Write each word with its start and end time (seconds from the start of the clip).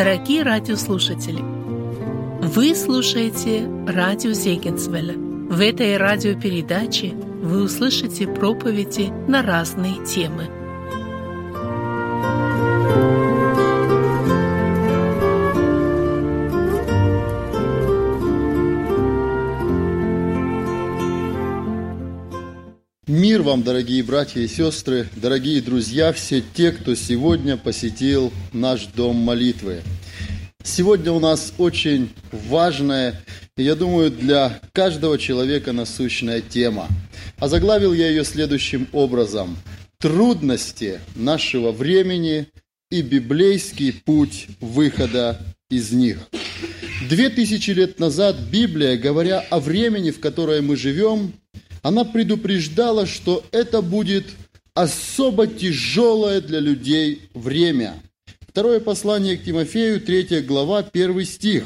Дорогие 0.00 0.44
радиослушатели, 0.44 1.42
вы 1.42 2.74
слушаете 2.74 3.68
радио 3.86 4.32
Зегенсвелля. 4.32 5.12
В 5.12 5.60
этой 5.60 5.98
радиопередаче 5.98 7.10
вы 7.12 7.64
услышите 7.64 8.26
проповеди 8.26 9.12
на 9.28 9.42
разные 9.42 10.02
темы– 10.06 10.48
вам, 23.50 23.64
дорогие 23.64 24.04
братья 24.04 24.40
и 24.40 24.46
сестры, 24.46 25.08
дорогие 25.16 25.60
друзья, 25.60 26.12
все 26.12 26.40
те, 26.40 26.70
кто 26.70 26.94
сегодня 26.94 27.56
посетил 27.56 28.32
наш 28.52 28.86
дом 28.86 29.16
молитвы. 29.16 29.82
Сегодня 30.62 31.10
у 31.10 31.18
нас 31.18 31.52
очень 31.58 32.10
важная, 32.30 33.20
я 33.56 33.74
думаю, 33.74 34.12
для 34.12 34.60
каждого 34.72 35.18
человека 35.18 35.72
насущная 35.72 36.42
тема. 36.42 36.86
А 37.40 37.48
заглавил 37.48 37.92
я 37.92 38.08
ее 38.08 38.24
следующим 38.24 38.86
образом. 38.92 39.58
Трудности 39.98 41.00
нашего 41.16 41.72
времени 41.72 42.46
и 42.88 43.02
библейский 43.02 43.92
путь 43.92 44.46
выхода 44.60 45.44
из 45.68 45.90
них. 45.90 46.18
Две 47.08 47.30
тысячи 47.30 47.72
лет 47.72 47.98
назад 47.98 48.36
Библия, 48.52 48.96
говоря 48.96 49.40
о 49.40 49.58
времени, 49.58 50.12
в 50.12 50.20
которое 50.20 50.62
мы 50.62 50.76
живем, 50.76 51.32
она 51.82 52.04
предупреждала, 52.04 53.06
что 53.06 53.44
это 53.52 53.82
будет 53.82 54.26
особо 54.74 55.46
тяжелое 55.46 56.40
для 56.40 56.60
людей 56.60 57.22
время. 57.34 57.94
Второе 58.48 58.80
послание 58.80 59.36
к 59.36 59.44
Тимофею, 59.44 60.00
3 60.00 60.40
глава, 60.40 60.78
1 60.92 61.24
стих. 61.24 61.64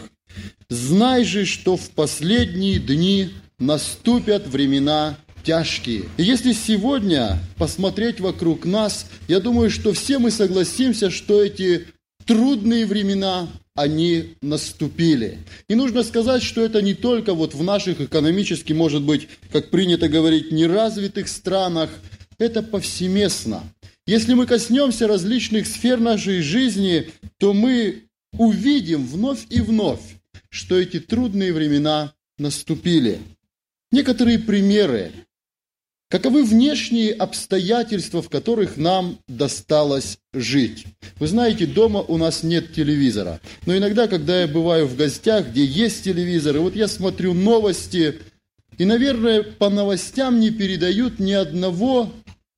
«Знай 0.68 1.24
же, 1.24 1.44
что 1.44 1.76
в 1.76 1.90
последние 1.90 2.78
дни 2.78 3.30
наступят 3.58 4.46
времена 4.46 5.16
тяжкие». 5.44 6.04
И 6.16 6.22
если 6.22 6.52
сегодня 6.52 7.38
посмотреть 7.56 8.20
вокруг 8.20 8.64
нас, 8.64 9.06
я 9.28 9.40
думаю, 9.40 9.70
что 9.70 9.92
все 9.92 10.18
мы 10.18 10.30
согласимся, 10.30 11.10
что 11.10 11.42
эти 11.42 11.86
трудные 12.26 12.86
времена 12.86 13.48
они 13.74 14.36
наступили. 14.40 15.38
И 15.68 15.74
нужно 15.74 16.04
сказать, 16.04 16.42
что 16.42 16.64
это 16.64 16.80
не 16.80 16.94
только 16.94 17.34
вот 17.34 17.54
в 17.54 17.62
наших 17.62 18.00
экономически, 18.00 18.72
может 18.72 19.02
быть, 19.02 19.28
как 19.52 19.70
принято 19.70 20.08
говорить, 20.08 20.52
неразвитых 20.52 21.28
странах, 21.28 21.90
это 22.38 22.62
повсеместно. 22.62 23.62
Если 24.06 24.34
мы 24.34 24.46
коснемся 24.46 25.08
различных 25.08 25.66
сфер 25.66 25.98
нашей 25.98 26.40
жизни, 26.40 27.10
то 27.38 27.52
мы 27.52 28.04
увидим 28.36 29.06
вновь 29.06 29.46
и 29.50 29.60
вновь, 29.60 30.02
что 30.50 30.78
эти 30.78 31.00
трудные 31.00 31.52
времена 31.52 32.12
наступили. 32.38 33.18
Некоторые 33.90 34.38
примеры 34.38 35.12
Каковы 36.10 36.44
внешние 36.44 37.12
обстоятельства, 37.12 38.22
в 38.22 38.28
которых 38.28 38.76
нам 38.76 39.18
досталось 39.26 40.18
жить? 40.32 40.86
Вы 41.18 41.26
знаете, 41.26 41.66
дома 41.66 42.00
у 42.00 42.18
нас 42.18 42.42
нет 42.42 42.72
телевизора. 42.72 43.40
Но 43.66 43.76
иногда, 43.76 44.06
когда 44.06 44.42
я 44.42 44.46
бываю 44.46 44.86
в 44.86 44.96
гостях, 44.96 45.48
где 45.48 45.64
есть 45.64 46.04
телевизор, 46.04 46.56
и 46.56 46.60
вот 46.60 46.76
я 46.76 46.88
смотрю 46.88 47.34
новости, 47.34 48.20
и, 48.78 48.84
наверное, 48.84 49.42
по 49.42 49.70
новостям 49.70 50.40
не 50.40 50.50
передают 50.50 51.18
ни 51.18 51.32
одного 51.32 52.12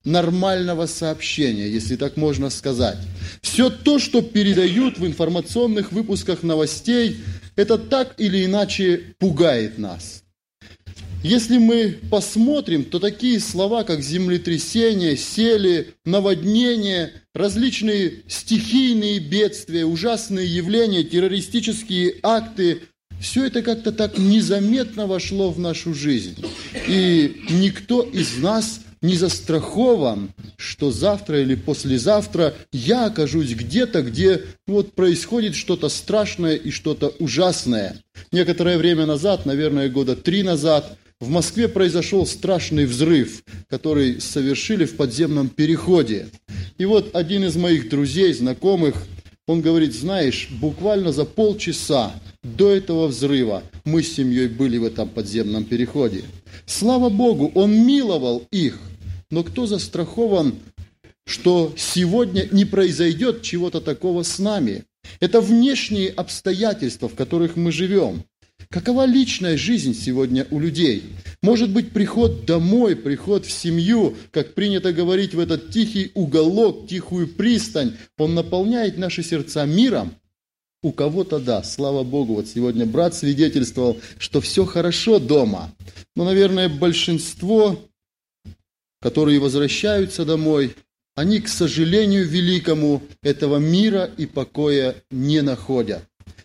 нормального 0.05 0.87
сообщения, 0.87 1.69
если 1.69 1.97
так 1.97 2.17
можно 2.17 2.49
сказать. 2.51 2.99
Все 3.43 3.71
то, 3.71 3.99
что 3.99 4.23
передают 4.23 4.99
в 4.99 5.07
информационных 5.07 5.93
выпусках 5.93 6.43
новостей, 6.43 7.19
это 7.57 7.77
так 7.77 8.15
или 8.19 8.45
иначе 8.45 9.15
пугает 9.19 9.79
нас. 9.79 10.23
Если 11.27 11.59
мы 11.59 11.99
посмотрим, 12.09 12.85
то 12.85 13.01
такие 13.01 13.41
слова, 13.41 13.83
как 13.83 14.01
землетрясение, 14.01 15.17
сели, 15.17 15.95
наводнение, 16.05 17.15
различные 17.35 18.23
стихийные 18.29 19.19
бедствия, 19.19 19.85
ужасные 19.85 20.47
явления, 20.47 21.03
террористические 21.03 22.15
акты, 22.23 22.83
все 23.21 23.47
это 23.47 23.63
как-то 23.63 23.91
так 23.91 24.19
незаметно 24.19 25.09
вошло 25.09 25.51
в 25.51 25.59
нашу 25.59 25.95
жизнь. 25.95 26.47
И 26.87 27.43
никто 27.51 28.03
из 28.03 28.37
нас 28.39 28.83
не 29.03 29.17
застрахован, 29.17 30.31
что 30.57 30.93
завтра 30.93 31.43
или 31.43 31.57
послезавтра 31.57 32.55
я 32.73 33.07
окажусь 33.07 33.51
где-то, 33.51 34.03
где 34.03 34.43
вот 34.69 34.93
происходит 34.93 35.57
что-то 35.57 35.89
страшное 35.89 36.55
и 36.55 36.71
что-то 36.71 37.09
ужасное. 37.19 37.97
Некоторое 38.31 38.79
время 38.79 39.07
назад, 39.07 39.45
наверное, 39.45 39.89
года 39.89 40.15
три 40.15 40.45
назад, 40.45 40.97
в 41.21 41.29
Москве 41.29 41.69
произошел 41.69 42.27
страшный 42.27 42.85
взрыв, 42.85 43.43
который 43.69 44.21
совершили 44.21 44.85
в 44.85 44.97
подземном 44.97 45.49
переходе. 45.49 46.29
И 46.79 46.85
вот 46.85 47.15
один 47.15 47.45
из 47.45 47.57
моих 47.57 47.89
друзей, 47.89 48.33
знакомых, 48.35 49.03
он 49.47 49.63
говорит, 49.63 49.95
знаешь, 49.95 50.49
буквально 50.51 51.13
за 51.13 51.25
полчаса 51.25 52.13
до 52.43 52.71
этого 52.71 53.07
взрыва 53.07 53.63
мы 53.85 54.03
с 54.03 54.13
семьей 54.13 54.49
были 54.49 54.77
в 54.77 54.85
этом 54.85 55.09
подземном 55.09 55.65
переходе. 55.65 56.25
Слава 56.67 57.09
Богу, 57.09 57.51
он 57.55 57.87
миловал 57.87 58.47
их. 58.51 58.79
Но 59.31 59.43
кто 59.43 59.67
застрахован, 59.67 60.57
что 61.25 61.73
сегодня 61.77 62.49
не 62.53 62.65
произойдет 62.65 63.43
чего-то 63.43 63.81
такого 63.81 64.23
с 64.23 64.39
нами? 64.39 64.85
Это 65.21 65.41
внешние 65.41 66.11
обстоятельства, 66.11 67.09
в 67.09 67.15
которых 67.15 67.57
мы 67.57 67.73
живем. 67.73 68.25
Какова 68.71 69.07
личная 69.07 69.57
жизнь 69.57 69.95
сегодня 69.95 70.47
у 70.51 70.59
людей? 70.59 71.05
Может 71.43 71.71
быть, 71.71 71.93
приход 71.93 72.45
домой, 72.47 72.97
приход 72.97 73.47
в 73.47 73.51
семью, 73.51 74.17
как 74.33 74.55
принято 74.55 74.93
говорить, 74.93 75.35
в 75.35 75.39
этот 75.41 75.71
тихий 75.71 76.11
уголок, 76.15 76.89
тихую 76.89 77.29
пристань, 77.29 77.97
он 78.19 78.35
наполняет 78.35 78.99
наши 78.99 79.23
сердца 79.23 79.65
миром? 79.67 80.15
У 80.83 80.93
кого-то 80.93 81.39
да, 81.39 81.63
слава 81.63 82.03
Богу, 82.03 82.35
вот 82.35 82.49
сегодня 82.49 82.87
брат 82.87 83.15
свидетельствовал, 83.15 84.01
что 84.19 84.41
все 84.41 84.65
хорошо 84.65 85.19
дома. 85.19 85.73
Но, 86.15 86.25
наверное, 86.25 86.69
большинство, 86.69 87.79
которые 89.01 89.39
возвращаются 89.39 90.25
домой, 90.25 90.75
они, 91.15 91.41
к 91.41 91.49
сожалению 91.49 92.27
великому, 92.27 93.03
этого 93.23 93.59
мира 93.59 94.11
и 94.17 94.27
покоя 94.27 94.97
не 95.11 95.41
находят 95.41 96.03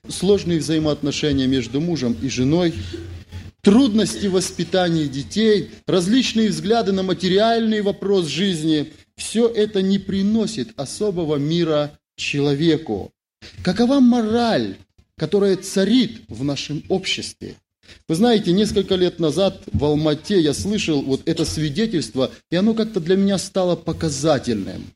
сложные 0.07 0.59
взаимоотношения 0.59 1.47
между 1.47 1.81
мужем 1.81 2.15
и 2.21 2.29
женой, 2.29 2.73
трудности 3.61 4.27
воспитания 4.27 5.07
детей, 5.07 5.71
различные 5.87 6.49
взгляды 6.49 6.91
на 6.91 7.03
материальный 7.03 7.81
вопрос 7.81 8.27
жизни, 8.27 8.93
все 9.15 9.47
это 9.47 9.81
не 9.81 9.99
приносит 9.99 10.69
особого 10.77 11.35
мира 11.35 11.99
человеку. 12.15 13.11
Какова 13.63 13.99
мораль, 13.99 14.77
которая 15.17 15.57
царит 15.57 16.21
в 16.27 16.43
нашем 16.43 16.83
обществе? 16.89 17.55
Вы 18.07 18.15
знаете, 18.15 18.51
несколько 18.51 18.95
лет 18.95 19.19
назад 19.19 19.63
в 19.71 19.83
Алмате 19.83 20.39
я 20.39 20.53
слышал 20.53 21.01
вот 21.01 21.21
это 21.25 21.45
свидетельство, 21.45 22.31
и 22.49 22.55
оно 22.55 22.73
как-то 22.73 22.99
для 22.99 23.15
меня 23.15 23.37
стало 23.37 23.75
показательным. 23.75 24.91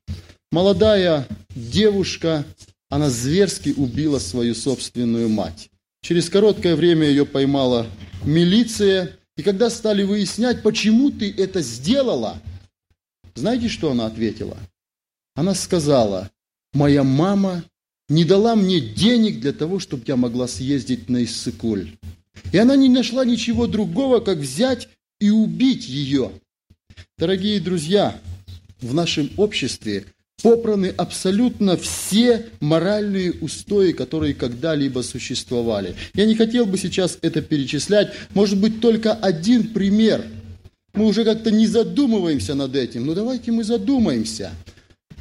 Молодая 0.51 1.27
девушка 1.55 2.45
она 2.95 3.09
зверски 3.09 3.73
убила 3.75 4.19
свою 4.19 4.55
собственную 4.55 5.27
мать. 5.27 5.69
Через 6.01 6.29
короткое 6.29 6.77
время 6.77 7.05
ее 7.09 7.25
поймала 7.25 7.87
милиция, 8.23 9.17
и 9.35 9.43
когда 9.43 9.69
стали 9.69 10.03
выяснять, 10.03 10.63
почему 10.63 11.11
ты 11.11 11.29
это 11.29 11.61
сделала, 11.61 12.41
знаете, 13.33 13.67
что 13.67 13.91
она 13.91 14.05
ответила? 14.05 14.57
Она 15.35 15.55
сказала, 15.55 16.31
моя 16.71 17.03
мама 17.03 17.65
не 18.07 18.23
дала 18.23 18.55
мне 18.55 18.79
денег 18.79 19.41
для 19.41 19.51
того, 19.51 19.79
чтобы 19.79 20.05
я 20.07 20.15
могла 20.15 20.47
съездить 20.47 21.09
на 21.09 21.25
Иссыкуль. 21.25 21.97
И 22.53 22.57
она 22.57 22.77
не 22.77 22.87
нашла 22.87 23.25
ничего 23.25 23.67
другого, 23.67 24.21
как 24.21 24.37
взять 24.37 24.87
и 25.19 25.31
убить 25.31 25.85
ее. 25.85 26.31
Дорогие 27.17 27.59
друзья, 27.59 28.17
в 28.79 28.93
нашем 28.93 29.31
обществе 29.35 30.05
попраны 30.41 30.93
абсолютно 30.95 31.77
все 31.77 32.47
моральные 32.59 33.33
устои, 33.41 33.91
которые 33.91 34.33
когда-либо 34.33 35.01
существовали. 35.01 35.95
Я 36.13 36.25
не 36.25 36.35
хотел 36.35 36.65
бы 36.65 36.77
сейчас 36.77 37.17
это 37.21 37.41
перечислять, 37.41 38.11
может 38.33 38.59
быть, 38.59 38.81
только 38.81 39.13
один 39.13 39.73
пример. 39.73 40.23
Мы 40.93 41.05
уже 41.07 41.25
как-то 41.25 41.51
не 41.51 41.67
задумываемся 41.67 42.55
над 42.55 42.75
этим, 42.75 43.05
но 43.05 43.13
давайте 43.13 43.51
мы 43.51 43.63
задумаемся. 43.63 44.51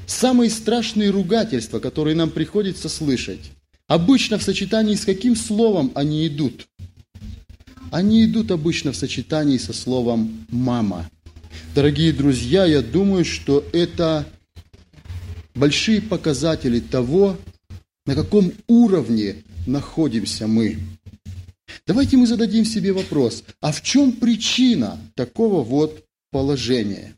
Самые 0.07 0.51
страшные 0.51 1.11
ругательства, 1.11 1.79
которые 1.79 2.15
нам 2.15 2.31
приходится 2.31 2.89
слышать, 2.89 3.51
обычно 3.87 4.39
в 4.39 4.43
сочетании 4.43 4.95
с 4.95 5.05
каким 5.05 5.35
словом 5.35 5.91
они 5.95 6.27
идут? 6.27 6.67
Они 7.91 8.25
идут 8.25 8.51
обычно 8.51 8.93
в 8.93 8.97
сочетании 8.97 9.57
со 9.57 9.73
словом 9.73 10.47
«мама». 10.51 11.09
Дорогие 11.75 12.13
друзья, 12.13 12.67
я 12.67 12.83
думаю, 12.83 13.25
что 13.25 13.65
это 13.73 14.27
большие 15.55 16.01
показатели 16.01 16.81
того, 16.81 17.37
На 18.07 18.15
каком 18.15 18.53
уровне 18.67 19.37
находимся 19.67 20.47
мы? 20.47 20.77
Давайте 21.87 22.19
мы 22.19 22.27
зададим 22.27 22.67
себе 22.67 22.93
вопрос, 22.93 23.45
а 23.63 23.73
в 23.73 23.81
чем 23.81 24.13
причина 24.13 24.99
такого 25.15 25.65
вот 25.65 26.05
положения? 26.31 27.17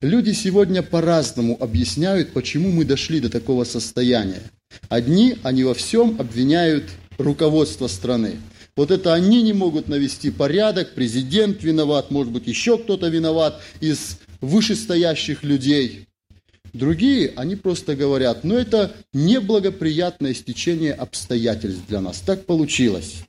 Люди 0.00 0.32
сегодня 0.32 0.82
по-разному 0.82 1.56
объясняют, 1.60 2.32
почему 2.32 2.72
мы 2.72 2.86
дошли 2.86 3.20
до 3.20 3.28
такого 3.28 3.64
состояния. 3.64 4.40
Одни, 4.88 5.36
они 5.42 5.64
во 5.64 5.74
всем 5.74 6.16
обвиняют 6.18 6.84
руководство 7.18 7.86
страны. 7.86 8.36
Вот 8.74 8.90
это 8.90 9.12
они 9.12 9.42
не 9.42 9.52
могут 9.52 9.86
навести 9.88 10.30
порядок, 10.30 10.94
президент 10.94 11.62
виноват, 11.62 12.10
может 12.10 12.32
быть, 12.32 12.46
еще 12.46 12.78
кто-то 12.78 13.08
виноват 13.08 13.60
из 13.80 14.18
вышестоящих 14.40 15.42
людей. 15.42 16.06
Другие, 16.76 17.32
они 17.36 17.56
просто 17.56 17.96
говорят, 17.96 18.44
ну 18.44 18.56
это 18.56 18.94
неблагоприятное 19.12 20.34
стечение 20.34 20.92
обстоятельств 20.92 21.82
для 21.88 22.00
нас. 22.00 22.20
Так 22.20 22.44
получилось. 22.46 23.22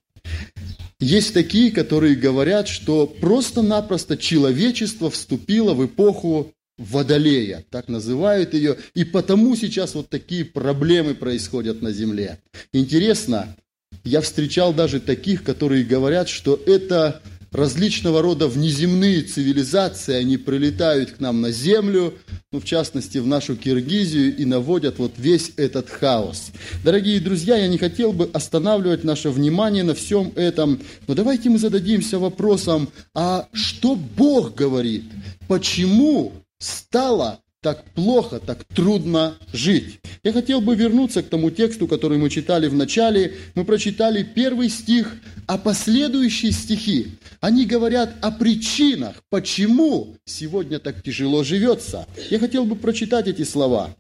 Есть 1.00 1.34
такие, 1.34 1.72
которые 1.72 2.16
говорят, 2.16 2.68
что 2.68 3.06
просто-напросто 3.06 4.18
человечество 4.18 5.10
вступило 5.10 5.74
в 5.74 5.86
эпоху 5.86 6.54
Водолея, 6.78 7.66
так 7.72 7.88
называют 7.88 8.54
ее, 8.54 8.78
и 8.94 9.04
потому 9.04 9.56
сейчас 9.56 9.96
вот 9.96 10.10
такие 10.10 10.46
проблемы 10.46 11.16
происходят 11.16 11.82
на 11.82 11.92
Земле. 11.92 12.40
Интересно, 12.72 13.56
я 14.04 14.22
встречал 14.22 14.74
даже 14.74 15.00
таких, 15.00 15.44
которые 15.44 15.84
говорят, 15.84 16.30
что 16.30 16.60
это 16.68 17.22
различного 17.58 18.22
рода 18.22 18.48
внеземные 18.48 19.24
цивилизации, 19.24 20.14
они 20.14 20.38
прилетают 20.38 21.14
к 21.14 21.20
нам 21.20 21.42
на 21.42 21.52
землю, 21.52 22.14
ну, 22.52 22.60
в 22.60 22.66
частности, 22.66 23.18
в 23.18 23.26
нашу 23.26 23.56
Киргизию, 23.56 24.38
и 24.38 24.46
наводят 24.46 25.00
вот 25.00 25.14
весь 25.18 25.52
этот 25.58 25.90
хаос. 25.90 26.52
Дорогие 26.86 27.20
друзья, 27.20 27.58
я 27.58 27.68
не 27.68 27.80
хотел 27.80 28.14
бы 28.14 28.30
останавливать 28.32 29.04
наше 29.04 29.32
внимание 29.32 29.84
на 29.84 29.96
всем 29.96 30.32
этом, 30.36 30.80
но 31.08 31.16
давайте 31.16 31.50
мы 31.50 31.58
зададимся 31.58 32.20
вопросом, 32.20 32.90
а 33.16 33.48
что 33.54 33.96
Бог 33.96 34.54
говорит? 34.54 35.06
Почему 35.48 36.34
стало 36.60 37.40
так 37.62 37.84
плохо, 37.96 38.40
так 38.40 38.64
трудно 38.66 39.36
жить. 39.52 40.00
Я 40.24 40.32
хотел 40.32 40.62
бы 40.62 40.76
вернуться 40.76 41.24
к 41.24 41.28
тому 41.28 41.50
тексту, 41.50 41.88
который 41.88 42.18
мы 42.18 42.30
читали 42.30 42.68
в 42.68 42.74
начале. 42.74 43.34
Мы 43.56 43.66
прочитали 43.66 44.24
первый 44.24 44.70
стих, 44.70 45.16
а 45.48 45.58
последующие 45.58 46.52
стихи, 46.52 47.18
они 47.42 47.66
говорят 47.66 48.16
о 48.22 48.32
причинах, 48.32 49.24
почему 49.30 50.16
сегодня 50.26 50.80
так 50.80 51.04
тяжело 51.04 51.44
живется. 51.44 52.08
Я 52.30 52.40
хотел 52.40 52.66
бы 52.66 52.76
прочитать 52.76 53.28
эти 53.28 53.44
слова. 53.44 53.96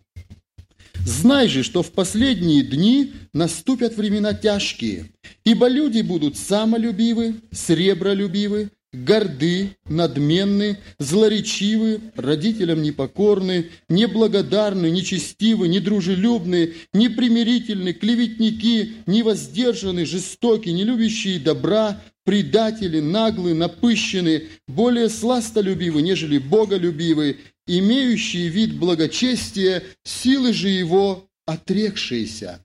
Знай 1.05 1.47
же, 1.47 1.63
что 1.63 1.83
в 1.83 1.91
последние 1.91 2.63
дни 2.63 3.13
наступят 3.33 3.95
времена 3.95 4.33
тяжкие, 4.33 5.11
ибо 5.45 5.67
люди 5.67 6.01
будут 6.01 6.37
самолюбивы, 6.37 7.35
сребролюбивы, 7.51 8.71
горды, 8.91 9.77
надменны, 9.87 10.79
злоречивы, 10.99 12.01
родителям 12.15 12.81
непокорны, 12.81 13.69
неблагодарны, 13.89 14.89
нечестивы, 14.89 15.67
недружелюбны, 15.67 16.73
непримирительны, 16.93 17.93
клеветники, 17.93 18.95
невоздержаны, 19.05 20.05
жестоки, 20.05 20.69
не 20.69 20.83
любящие 20.83 21.39
добра, 21.39 22.01
предатели, 22.27 22.99
наглы, 22.99 23.53
напыщены, 23.53 24.49
более 24.67 25.07
сластолюбивы, 25.07 26.01
нежели 26.01 26.39
боголюбивы, 26.39 27.37
имеющие 27.65 28.49
вид 28.49 28.77
благочестия, 28.77 29.81
силы 30.03 30.51
же 30.51 30.67
его 30.67 31.29
отрекшиеся. 31.45 32.59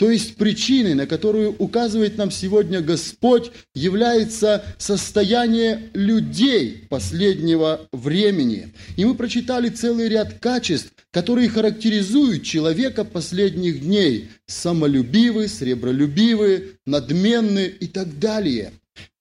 То 0.00 0.10
есть 0.10 0.34
причиной, 0.34 0.94
на 0.94 1.06
которую 1.06 1.54
указывает 1.60 2.18
нам 2.18 2.32
сегодня 2.32 2.80
Господь, 2.80 3.52
является 3.72 4.64
состояние 4.78 5.90
людей 5.94 6.84
последнего 6.88 7.86
времени. 7.92 8.72
И 8.96 9.04
мы 9.04 9.14
прочитали 9.14 9.68
целый 9.68 10.08
ряд 10.08 10.40
качеств, 10.40 10.92
которые 11.12 11.48
характеризуют 11.48 12.42
человека 12.42 13.04
последних 13.04 13.82
дней. 13.82 14.30
Самолюбивый, 14.48 15.48
сребролюбивый, 15.48 16.72
надменный 16.84 17.68
и 17.68 17.86
так 17.86 18.18
далее. 18.18 18.72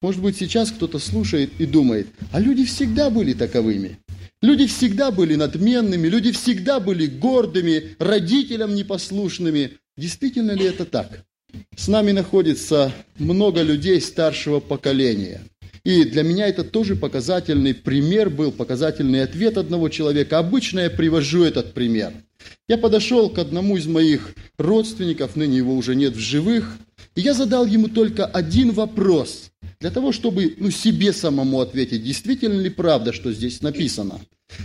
Может 0.01 0.21
быть, 0.21 0.37
сейчас 0.37 0.71
кто-то 0.71 0.99
слушает 0.99 1.51
и 1.59 1.65
думает, 1.65 2.07
а 2.31 2.39
люди 2.39 2.65
всегда 2.65 3.09
были 3.09 3.33
таковыми. 3.33 3.97
Люди 4.41 4.67
всегда 4.67 5.11
были 5.11 5.35
надменными, 5.35 6.07
люди 6.07 6.31
всегда 6.33 6.81
были 6.81 7.05
гордыми, 7.05 7.95
родителям 7.99 8.75
непослушными. 8.75 9.77
Действительно 9.95 10.51
ли 10.51 10.65
это 10.65 10.85
так? 10.85 11.23
С 11.77 11.87
нами 11.87 12.11
находится 12.11 12.91
много 13.17 13.61
людей 13.61 14.01
старшего 14.01 14.59
поколения. 14.59 15.41
И 15.85 16.03
для 16.05 16.23
меня 16.23 16.47
это 16.47 16.63
тоже 16.63 16.95
показательный 16.95 17.73
пример 17.73 18.29
был, 18.29 18.51
показательный 18.51 19.23
ответ 19.23 19.57
одного 19.57 19.89
человека. 19.89 20.39
Обычно 20.39 20.81
я 20.81 20.89
привожу 20.89 21.43
этот 21.43 21.73
пример. 21.73 22.13
Я 22.67 22.77
подошел 22.77 23.29
к 23.29 23.37
одному 23.37 23.77
из 23.77 23.85
моих 23.85 24.33
родственников, 24.57 25.35
ныне 25.35 25.57
его 25.57 25.75
уже 25.75 25.95
нет 25.95 26.15
в 26.15 26.19
живых, 26.19 26.77
и 27.15 27.21
я 27.21 27.33
задал 27.33 27.65
ему 27.65 27.87
только 27.87 28.25
один 28.25 28.71
вопрос, 28.71 29.51
для 29.83 29.91
того, 29.91 30.13
чтобы 30.13 30.55
ну, 30.59 30.71
себе 30.71 31.11
самому 31.11 31.59
ответить, 31.59 32.05
действительно 32.05 32.57
ли 32.57 32.69
правда, 32.69 33.11
что 33.11 33.33
здесь 33.33 33.61
написано. 33.61 34.21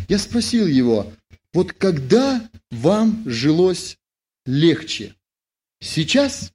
Я 0.09 0.17
спросил 0.17 0.65
его, 0.65 1.13
вот 1.53 1.73
когда 1.73 2.49
вам 2.71 3.25
жилось 3.27 3.99
легче? 4.47 5.17
Сейчас 5.81 6.53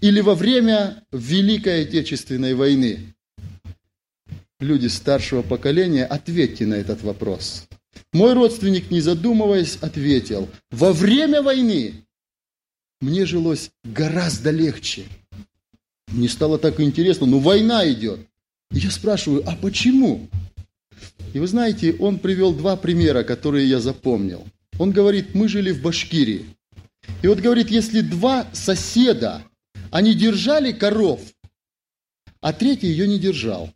или 0.00 0.20
во 0.20 0.34
время 0.34 1.04
Великой 1.12 1.82
Отечественной 1.82 2.54
войны? 2.54 3.14
Люди 4.58 4.88
старшего 4.88 5.42
поколения, 5.42 6.04
ответьте 6.04 6.66
на 6.66 6.74
этот 6.74 7.02
вопрос. 7.02 7.68
Мой 8.12 8.32
родственник, 8.32 8.90
не 8.90 9.00
задумываясь, 9.00 9.76
ответил, 9.76 10.48
во 10.72 10.92
время 10.92 11.42
войны 11.42 12.04
мне 13.00 13.24
жилось 13.24 13.70
гораздо 13.84 14.50
легче. 14.50 15.04
Мне 16.10 16.28
стало 16.28 16.58
так 16.58 16.80
интересно, 16.80 17.26
ну 17.26 17.38
война 17.38 17.90
идет. 17.90 18.20
Я 18.70 18.90
спрашиваю, 18.90 19.42
а 19.46 19.56
почему? 19.56 20.28
И 21.34 21.38
вы 21.38 21.46
знаете, 21.46 21.94
он 21.98 22.18
привел 22.18 22.52
два 22.52 22.76
примера, 22.76 23.22
которые 23.22 23.68
я 23.68 23.80
запомнил. 23.80 24.46
Он 24.78 24.90
говорит, 24.90 25.34
мы 25.34 25.48
жили 25.48 25.72
в 25.72 25.82
Башкирии. 25.82 26.46
И 27.22 27.26
вот 27.26 27.38
говорит, 27.40 27.70
если 27.70 28.00
два 28.00 28.46
соседа, 28.52 29.42
они 29.90 30.14
держали 30.14 30.72
коров, 30.72 31.20
а 32.40 32.52
третий 32.52 32.88
ее 32.88 33.08
не 33.08 33.18
держал. 33.18 33.70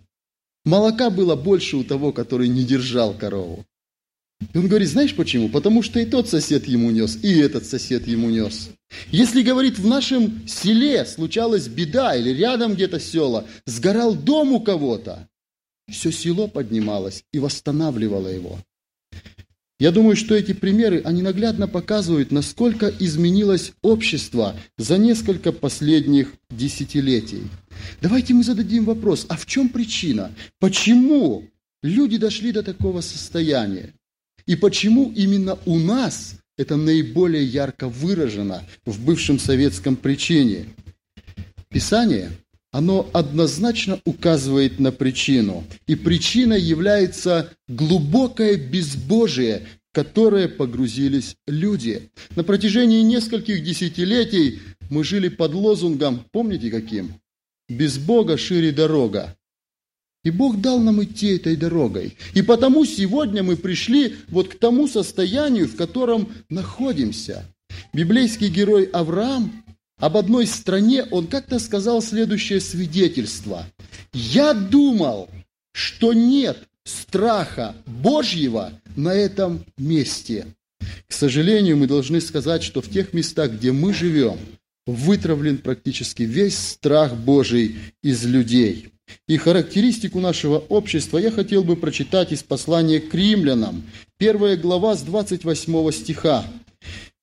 Молока 0.64 1.10
было 1.10 1.34
больше 1.34 1.76
у 1.76 1.84
того, 1.84 2.12
который 2.12 2.48
не 2.48 2.64
держал 2.64 3.14
корову. 3.14 3.64
И 4.52 4.58
он 4.58 4.68
говорит, 4.68 4.88
знаешь 4.88 5.14
почему? 5.14 5.48
Потому 5.48 5.82
что 5.82 6.00
и 6.00 6.06
тот 6.06 6.28
сосед 6.28 6.66
ему 6.66 6.90
нес, 6.90 7.18
и 7.22 7.38
этот 7.38 7.66
сосед 7.66 8.06
ему 8.06 8.30
нес. 8.30 8.70
Если, 9.10 9.42
говорит, 9.42 9.78
в 9.78 9.86
нашем 9.86 10.46
селе 10.46 11.04
случалась 11.04 11.68
беда, 11.68 12.14
или 12.16 12.30
рядом 12.30 12.74
где-то 12.74 13.00
села, 13.00 13.46
сгорал 13.66 14.14
дом 14.14 14.52
у 14.52 14.60
кого-то, 14.60 15.28
все 15.90 16.10
село 16.10 16.48
поднималось 16.48 17.24
и 17.32 17.38
восстанавливало 17.38 18.28
его. 18.28 18.58
Я 19.78 19.90
думаю, 19.90 20.14
что 20.14 20.36
эти 20.36 20.52
примеры, 20.52 21.02
они 21.04 21.22
наглядно 21.22 21.66
показывают, 21.66 22.30
насколько 22.30 22.86
изменилось 23.00 23.72
общество 23.82 24.54
за 24.78 24.96
несколько 24.96 25.50
последних 25.50 26.34
десятилетий. 26.50 27.42
Давайте 28.00 28.32
мы 28.32 28.44
зададим 28.44 28.84
вопрос, 28.84 29.26
а 29.28 29.36
в 29.36 29.44
чем 29.44 29.68
причина? 29.68 30.30
Почему 30.60 31.48
люди 31.82 32.16
дошли 32.16 32.52
до 32.52 32.62
такого 32.62 33.00
состояния? 33.00 33.92
И 34.46 34.56
почему 34.56 35.12
именно 35.14 35.58
у 35.66 35.78
нас 35.78 36.36
это 36.56 36.76
наиболее 36.76 37.44
ярко 37.44 37.88
выражено 37.88 38.62
в 38.84 39.04
бывшем 39.04 39.38
советском 39.38 39.96
причине? 39.96 40.66
Писание, 41.68 42.30
оно 42.72 43.08
однозначно 43.12 44.00
указывает 44.04 44.80
на 44.80 44.92
причину. 44.92 45.64
И 45.86 45.94
причиной 45.94 46.60
является 46.60 47.52
глубокое 47.68 48.56
безбожие, 48.56 49.66
в 49.90 49.94
которое 49.94 50.48
погрузились 50.48 51.36
люди. 51.46 52.10
На 52.34 52.44
протяжении 52.44 53.02
нескольких 53.02 53.62
десятилетий 53.62 54.60
мы 54.90 55.04
жили 55.04 55.28
под 55.28 55.54
лозунгом, 55.54 56.24
помните 56.32 56.70
каким? 56.70 57.14
«Без 57.68 57.96
Бога 57.96 58.36
шире 58.36 58.72
дорога». 58.72 59.36
И 60.24 60.30
Бог 60.30 60.60
дал 60.60 60.78
нам 60.78 61.02
идти 61.02 61.34
этой 61.34 61.56
дорогой. 61.56 62.16
И 62.34 62.42
потому 62.42 62.84
сегодня 62.84 63.42
мы 63.42 63.56
пришли 63.56 64.16
вот 64.28 64.48
к 64.48 64.58
тому 64.58 64.86
состоянию, 64.86 65.66
в 65.66 65.76
котором 65.76 66.28
находимся. 66.48 67.44
Библейский 67.92 68.48
герой 68.48 68.84
Авраам 68.84 69.64
об 69.98 70.16
одной 70.16 70.46
стране, 70.46 71.04
он 71.10 71.26
как-то 71.26 71.58
сказал 71.58 72.02
следующее 72.02 72.60
свидетельство. 72.60 73.66
«Я 74.12 74.52
думал, 74.52 75.28
что 75.72 76.12
нет 76.12 76.58
страха 76.84 77.74
Божьего 77.86 78.72
на 78.96 79.14
этом 79.14 79.64
месте». 79.76 80.46
К 81.06 81.12
сожалению, 81.12 81.76
мы 81.76 81.86
должны 81.86 82.20
сказать, 82.20 82.62
что 82.62 82.80
в 82.80 82.88
тех 82.88 83.12
местах, 83.12 83.52
где 83.52 83.70
мы 83.70 83.94
живем, 83.94 84.38
вытравлен 84.86 85.58
практически 85.58 86.24
весь 86.24 86.58
страх 86.58 87.14
Божий 87.14 87.76
из 88.02 88.24
людей. 88.24 88.88
И 89.28 89.36
характеристику 89.36 90.20
нашего 90.20 90.58
общества 90.58 91.18
я 91.18 91.30
хотел 91.30 91.64
бы 91.64 91.76
прочитать 91.76 92.32
из 92.32 92.42
послания 92.42 93.00
к 93.00 93.14
римлянам, 93.14 93.82
первая 94.18 94.56
глава 94.56 94.94
с 94.94 95.02
28 95.02 95.92
стиха. 95.92 96.44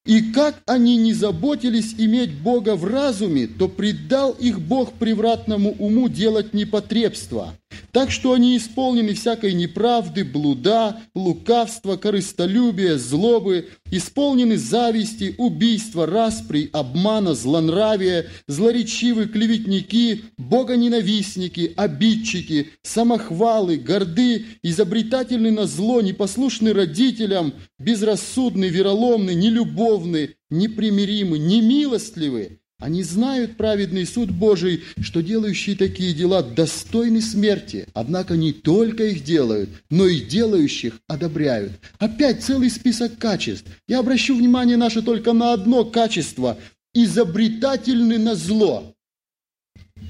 И 0.06 0.32
как 0.32 0.62
они 0.66 0.98
не 0.98 1.14
заботились 1.14 1.94
иметь 1.98 2.34
Бога 2.34 2.76
в 2.76 2.86
разуме, 2.86 3.48
то 3.48 3.68
предал 3.68 4.32
их 4.32 4.60
Бог 4.60 4.94
превратному 4.94 5.76
уму 5.78 6.10
делать 6.10 6.54
непотребство. 6.54 7.54
Так 8.00 8.12
что 8.12 8.32
они 8.32 8.56
исполнены 8.56 9.14
всякой 9.14 9.52
неправды, 9.52 10.24
блуда, 10.24 11.02
лукавства, 11.14 11.98
корыстолюбия, 11.98 12.98
злобы, 12.98 13.72
исполнены 13.92 14.56
зависти, 14.56 15.36
убийства, 15.38 16.06
распри, 16.06 16.70
обмана, 16.72 17.36
злонравия, 17.36 18.28
злоречивы, 18.48 19.26
клеветники, 19.26 20.24
богоненавистники, 20.38 21.74
обидчики, 21.76 22.70
самохвалы, 22.84 23.76
горды, 23.76 24.46
изобретательны 24.64 25.52
на 25.52 25.68
зло, 25.68 26.00
непослушны 26.00 26.72
родителям, 26.72 27.54
безрассудны, 27.80 28.70
вероломны, 28.70 29.34
нелюбовны, 29.34 30.36
непримиримы, 30.50 31.38
немилостливы, 31.38 32.59
они 32.80 33.04
знают 33.04 33.58
праведный 33.58 34.06
суд 34.06 34.32
Божий, 34.32 34.84
что 35.02 35.22
делающие 35.22 35.76
такие 35.76 36.14
дела 36.14 36.42
достойны 36.42 37.22
смерти. 37.22 37.88
Однако 37.94 38.38
не 38.38 38.54
только 38.54 39.04
их 39.04 39.24
делают, 39.24 39.70
но 39.90 40.08
и 40.08 40.22
делающих 40.22 41.00
одобряют. 41.08 41.74
Опять 42.00 42.44
целый 42.44 42.70
список 42.70 43.18
качеств. 43.18 43.68
Я 43.88 44.00
обращу 44.00 44.36
внимание 44.36 44.78
наше 44.78 45.02
только 45.02 45.34
на 45.34 45.54
одно 45.54 45.84
качество– 45.84 46.58
изобретательны 46.94 48.18
на 48.18 48.34
зло. 48.36 48.96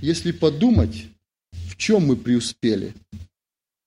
Если 0.02 0.32
подумать, 0.32 1.06
в 1.52 1.76
чем 1.76 2.06
мы 2.06 2.16
преуспели. 2.16 2.94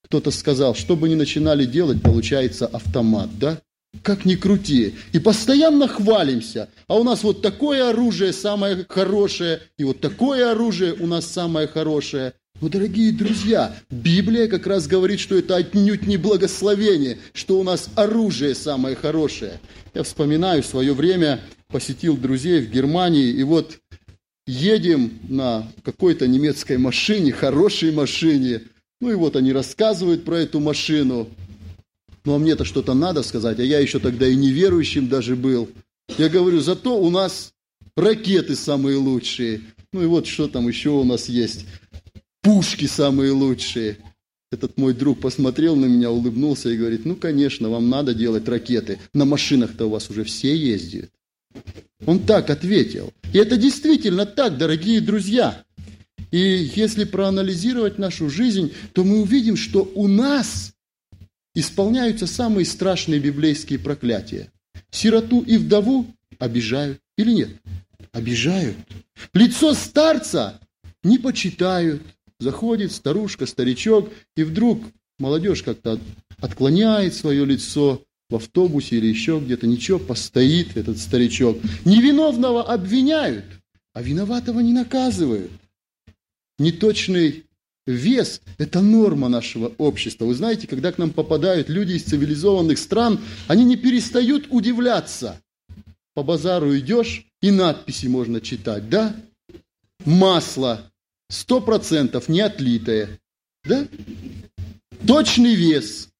Кто-то 0.04 0.30
сказал, 0.30 0.74
что 0.74 0.94
бы 0.96 1.08
ни 1.08 1.14
начинали 1.14 1.64
делать, 1.64 2.02
получается 2.02 2.66
автомат, 2.66 3.30
да? 3.38 3.62
Как 4.00 4.24
ни 4.24 4.36
крути. 4.36 4.94
И 5.12 5.18
постоянно 5.18 5.86
хвалимся. 5.86 6.70
А 6.88 6.96
у 6.96 7.04
нас 7.04 7.22
вот 7.22 7.42
такое 7.42 7.90
оружие 7.90 8.32
самое 8.32 8.86
хорошее, 8.88 9.60
и 9.76 9.84
вот 9.84 10.00
такое 10.00 10.50
оружие 10.50 10.94
у 10.94 11.06
нас 11.06 11.26
самое 11.26 11.66
хорошее. 11.66 12.32
Но, 12.60 12.68
дорогие 12.68 13.12
друзья, 13.12 13.74
Библия 13.90 14.48
как 14.48 14.66
раз 14.66 14.86
говорит, 14.86 15.20
что 15.20 15.36
это 15.36 15.56
отнюдь 15.56 16.06
не 16.06 16.16
благословение, 16.16 17.18
что 17.32 17.58
у 17.58 17.64
нас 17.64 17.90
оружие 17.96 18.54
самое 18.54 18.96
хорошее. 18.96 19.60
Я 19.94 20.04
вспоминаю, 20.04 20.62
свое 20.62 20.94
время 20.94 21.40
посетил 21.68 22.16
друзей 22.16 22.60
в 22.60 22.70
Германии, 22.70 23.30
и 23.30 23.42
вот 23.42 23.78
едем 24.46 25.18
на 25.28 25.66
какой-то 25.84 26.26
немецкой 26.28 26.78
машине, 26.78 27.32
хорошей 27.32 27.92
машине. 27.92 28.62
Ну 29.00 29.10
и 29.10 29.14
вот 29.14 29.36
они 29.36 29.52
рассказывают 29.52 30.24
про 30.24 30.38
эту 30.38 30.60
машину. 30.60 31.28
Ну 32.24 32.34
а 32.34 32.38
мне-то 32.38 32.64
что-то 32.64 32.94
надо 32.94 33.22
сказать, 33.22 33.58
а 33.58 33.64
я 33.64 33.78
еще 33.78 33.98
тогда 33.98 34.26
и 34.26 34.36
неверующим 34.36 35.08
даже 35.08 35.36
был. 35.36 35.68
Я 36.18 36.28
говорю, 36.28 36.60
зато 36.60 36.98
у 36.98 37.10
нас 37.10 37.52
ракеты 37.96 38.56
самые 38.56 38.96
лучшие. 38.96 39.62
Ну 39.92 40.02
и 40.02 40.06
вот 40.06 40.26
что 40.26 40.48
там 40.48 40.68
еще 40.68 40.90
у 40.90 41.04
нас 41.04 41.28
есть. 41.28 41.66
Пушки 42.42 42.86
самые 42.86 43.32
лучшие. 43.32 43.98
Этот 44.50 44.76
мой 44.76 44.92
друг 44.92 45.20
посмотрел 45.20 45.76
на 45.76 45.86
меня, 45.86 46.10
улыбнулся 46.10 46.68
и 46.68 46.76
говорит, 46.76 47.06
ну, 47.06 47.16
конечно, 47.16 47.70
вам 47.70 47.88
надо 47.88 48.12
делать 48.12 48.46
ракеты. 48.48 48.98
На 49.14 49.24
машинах-то 49.24 49.86
у 49.86 49.90
вас 49.90 50.10
уже 50.10 50.24
все 50.24 50.54
ездят. 50.54 51.10
Он 52.04 52.18
так 52.18 52.50
ответил. 52.50 53.12
И 53.32 53.38
это 53.38 53.56
действительно 53.56 54.26
так, 54.26 54.58
дорогие 54.58 55.00
друзья. 55.00 55.64
И 56.30 56.70
если 56.74 57.04
проанализировать 57.04 57.98
нашу 57.98 58.28
жизнь, 58.28 58.72
то 58.92 59.04
мы 59.04 59.20
увидим, 59.20 59.56
что 59.56 59.90
у 59.94 60.08
нас 60.08 60.72
исполняются 61.54 62.26
самые 62.26 62.64
страшные 62.64 63.20
библейские 63.20 63.78
проклятия. 63.78 64.50
Сироту 64.90 65.40
и 65.40 65.56
вдову 65.56 66.06
обижают 66.38 67.00
или 67.16 67.32
нет? 67.32 67.50
Обижают. 68.12 68.76
Лицо 69.34 69.74
старца 69.74 70.60
не 71.02 71.18
почитают. 71.18 72.02
Заходит 72.38 72.90
старушка, 72.92 73.46
старичок, 73.46 74.10
и 74.36 74.42
вдруг 74.42 74.82
молодежь 75.18 75.62
как-то 75.62 76.00
отклоняет 76.38 77.14
свое 77.14 77.44
лицо 77.44 78.02
в 78.28 78.34
автобусе 78.36 78.96
или 78.96 79.06
еще 79.06 79.40
где-то. 79.42 79.66
Ничего, 79.66 79.98
постоит 79.98 80.76
этот 80.76 80.98
старичок. 80.98 81.58
Невиновного 81.84 82.64
обвиняют, 82.64 83.44
а 83.94 84.02
виноватого 84.02 84.60
не 84.60 84.72
наказывают. 84.72 85.52
Неточный 86.58 87.44
Вес– 87.86 88.40
это 88.58 88.80
норма 88.80 89.28
нашего 89.28 89.72
общества. 89.78 90.24
Вы 90.24 90.34
знаете, 90.34 90.68
когда 90.68 90.92
к 90.92 90.98
нам 90.98 91.10
попадают 91.10 91.68
люди 91.68 91.94
из 91.94 92.04
цивилизованных 92.04 92.78
стран, 92.78 93.20
они 93.48 93.64
не 93.64 93.76
перестают 93.76 94.46
удивляться. 94.50 95.40
По 96.14 96.22
базару 96.22 96.76
идешь, 96.78 97.26
и 97.40 97.50
надписи 97.50 98.06
можно 98.06 98.40
читать, 98.40 98.88
да? 98.88 99.16
Масло 100.04 100.92
сто 101.28 101.60
процентов 101.60 102.28
не 102.28 102.40
отлитое, 102.40 103.18
да? 103.64 103.88
Точный 105.06 105.54
вес, 105.54 106.10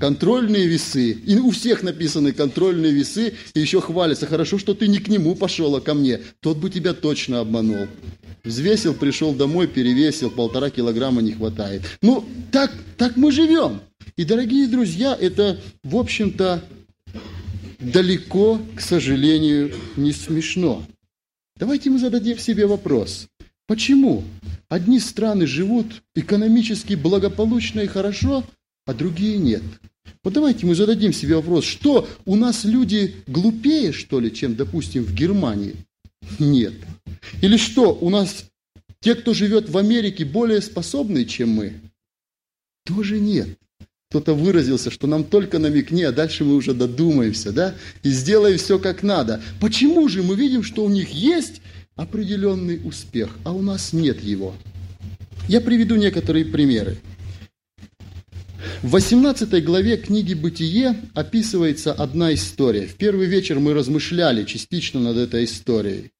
контрольные 0.00 0.66
весы. 0.66 1.12
И 1.12 1.38
у 1.38 1.50
всех 1.50 1.82
написаны 1.82 2.32
контрольные 2.32 2.90
весы, 2.90 3.34
и 3.54 3.60
еще 3.60 3.80
хвалятся. 3.80 4.26
Хорошо, 4.26 4.58
что 4.58 4.74
ты 4.74 4.88
не 4.88 4.98
к 4.98 5.08
нему 5.08 5.36
пошел, 5.36 5.76
а 5.76 5.80
ко 5.80 5.94
мне. 5.94 6.20
Тот 6.40 6.56
бы 6.56 6.70
тебя 6.70 6.94
точно 6.94 7.40
обманул. 7.40 7.86
Взвесил, 8.42 8.94
пришел 8.94 9.34
домой, 9.34 9.68
перевесил, 9.68 10.30
полтора 10.30 10.70
килограмма 10.70 11.20
не 11.20 11.32
хватает. 11.32 11.82
Ну, 12.00 12.24
так, 12.50 12.72
так 12.96 13.16
мы 13.16 13.30
живем. 13.30 13.80
И, 14.16 14.24
дорогие 14.24 14.66
друзья, 14.66 15.16
это, 15.20 15.60
в 15.84 15.94
общем-то, 15.96 16.64
далеко, 17.78 18.60
к 18.74 18.80
сожалению, 18.80 19.74
не 19.96 20.12
смешно. 20.12 20.82
Давайте 21.56 21.90
мы 21.90 21.98
зададим 21.98 22.38
себе 22.38 22.66
вопрос. 22.66 23.28
Почему 23.66 24.24
одни 24.68 24.98
страны 24.98 25.46
живут 25.46 26.02
экономически 26.14 26.94
благополучно 26.94 27.80
и 27.80 27.86
хорошо, 27.86 28.44
а 28.86 28.94
другие 28.94 29.38
нет? 29.38 29.62
Вот 30.22 30.34
давайте 30.34 30.66
мы 30.66 30.74
зададим 30.74 31.12
себе 31.12 31.36
вопрос, 31.36 31.64
что 31.64 32.08
у 32.26 32.36
нас 32.36 32.64
люди 32.64 33.14
глупее, 33.26 33.92
что 33.92 34.20
ли, 34.20 34.32
чем, 34.32 34.54
допустим, 34.54 35.04
в 35.04 35.14
Германии? 35.14 35.76
Нет. 36.38 36.74
Или 37.40 37.56
что, 37.56 37.94
у 37.94 38.10
нас 38.10 38.44
те, 39.00 39.14
кто 39.14 39.32
живет 39.32 39.70
в 39.70 39.78
Америке, 39.78 40.24
более 40.24 40.60
способны, 40.60 41.24
чем 41.24 41.50
мы? 41.50 41.74
Тоже 42.84 43.18
нет. 43.18 43.48
Кто-то 44.10 44.34
выразился, 44.34 44.90
что 44.90 45.06
нам 45.06 45.24
только 45.24 45.58
намекни, 45.58 46.02
а 46.02 46.12
дальше 46.12 46.44
мы 46.44 46.56
уже 46.56 46.74
додумаемся, 46.74 47.52
да? 47.52 47.76
И 48.02 48.10
сделаем 48.10 48.58
все 48.58 48.78
как 48.78 49.02
надо. 49.02 49.40
Почему 49.60 50.08
же 50.08 50.22
мы 50.22 50.34
видим, 50.34 50.64
что 50.64 50.84
у 50.84 50.90
них 50.90 51.10
есть 51.10 51.62
определенный 51.94 52.80
успех, 52.84 53.38
а 53.44 53.52
у 53.52 53.62
нас 53.62 53.92
нет 53.92 54.22
его? 54.22 54.54
Я 55.48 55.60
приведу 55.60 55.94
некоторые 55.94 56.44
примеры. 56.44 56.98
В 58.82 58.92
18 58.92 59.62
главе 59.62 59.98
книги 59.98 60.32
«Бытие» 60.32 60.96
описывается 61.14 61.92
одна 61.92 62.32
история. 62.32 62.86
В 62.86 62.94
первый 62.94 63.26
вечер 63.26 63.60
мы 63.60 63.74
размышляли 63.74 64.44
частично 64.44 65.00
над 65.00 65.18
этой 65.18 65.44
историей. 65.44 66.12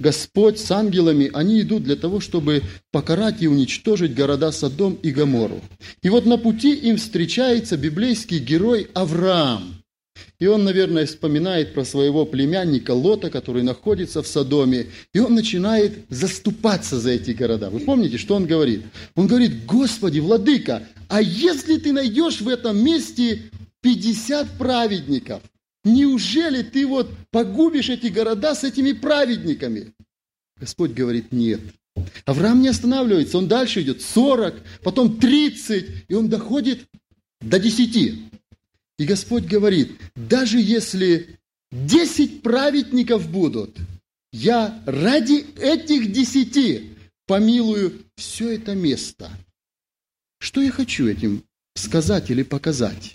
Господь 0.00 0.58
с 0.58 0.68
ангелами, 0.72 1.30
они 1.32 1.60
идут 1.60 1.84
для 1.84 1.94
того, 1.94 2.18
чтобы 2.18 2.62
покарать 2.90 3.36
и 3.40 3.46
уничтожить 3.46 4.16
города 4.16 4.50
Содом 4.50 4.94
и 4.94 5.12
Гомору. 5.12 5.60
И 6.02 6.08
вот 6.08 6.26
на 6.26 6.38
пути 6.38 6.74
им 6.74 6.96
встречается 6.96 7.76
библейский 7.76 8.40
герой 8.40 8.88
Авраам. 8.94 9.77
И 10.38 10.46
он, 10.46 10.64
наверное, 10.64 11.06
вспоминает 11.06 11.74
про 11.74 11.84
своего 11.84 12.24
племянника 12.26 12.92
Лота, 12.92 13.30
который 13.30 13.62
находится 13.62 14.22
в 14.22 14.26
Содоме, 14.26 14.86
и 15.12 15.18
он 15.18 15.34
начинает 15.34 16.04
заступаться 16.08 16.98
за 16.98 17.10
эти 17.10 17.32
города. 17.32 17.70
Вы 17.70 17.80
помните, 17.80 18.18
что 18.18 18.34
он 18.34 18.46
говорит? 18.46 18.82
Он 19.14 19.26
говорит, 19.26 19.66
Господи, 19.66 20.20
Владыка, 20.20 20.82
а 21.08 21.20
если 21.22 21.76
ты 21.78 21.92
найдешь 21.92 22.40
в 22.40 22.48
этом 22.48 22.82
месте 22.82 23.42
50 23.82 24.58
праведников– 24.58 25.42
Неужели 25.84 26.62
ты 26.62 26.86
вот 26.86 27.10
погубишь 27.30 27.88
эти 27.88 28.08
города 28.08 28.54
с 28.54 28.64
этими 28.64 28.92
праведниками? 28.92 29.92
Господь 30.58 30.90
говорит, 30.90 31.32
нет. 31.32 31.60
Авраам 32.26 32.60
не 32.60 32.68
останавливается, 32.68 33.38
он 33.38 33.48
дальше 33.48 33.82
идет, 33.82 34.02
40, 34.02 34.54
потом 34.82 35.18
30, 35.18 35.86
и 36.08 36.14
он 36.14 36.28
доходит 36.28 36.86
до 37.40 37.58
10. 37.58 38.27
И 38.98 39.04
Господь 39.04 39.44
говорит, 39.44 39.92
даже 40.16 40.58
если 40.60 41.38
10 41.70 42.42
праведников 42.42 43.30
будут, 43.30 43.76
я 44.32 44.82
ради 44.86 45.46
этих 45.60 46.12
10 46.12 46.90
помилую 47.26 48.04
все 48.16 48.54
это 48.54 48.74
место. 48.74 49.30
Что 50.40 50.60
я 50.60 50.70
хочу 50.70 51.06
этим 51.06 51.44
сказать 51.74 52.30
или 52.30 52.42
показать? 52.42 53.14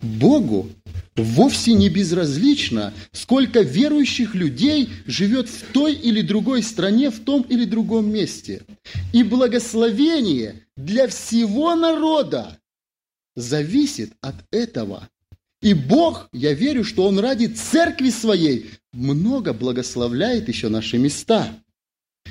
Богу 0.00 0.70
вовсе 1.16 1.72
не 1.72 1.88
безразлично, 1.88 2.94
сколько 3.10 3.60
верующих 3.60 4.36
людей 4.36 4.88
живет 5.06 5.48
в 5.48 5.72
той 5.72 5.94
или 5.94 6.20
другой 6.22 6.62
стране, 6.62 7.10
в 7.10 7.18
том 7.20 7.42
или 7.42 7.64
другом 7.64 8.10
месте. 8.10 8.62
И 9.12 9.24
благословение 9.24 10.66
для 10.76 11.08
всего 11.08 11.74
народа 11.74 12.58
зависит 13.38 14.12
от 14.20 14.34
этого. 14.50 15.08
И 15.62 15.74
Бог, 15.74 16.28
я 16.32 16.52
верю, 16.52 16.84
что 16.84 17.06
Он 17.06 17.18
ради 17.18 17.46
церкви 17.46 18.10
своей 18.10 18.70
много 18.92 19.52
благословляет 19.52 20.48
еще 20.48 20.68
наши 20.68 20.98
места. 20.98 21.48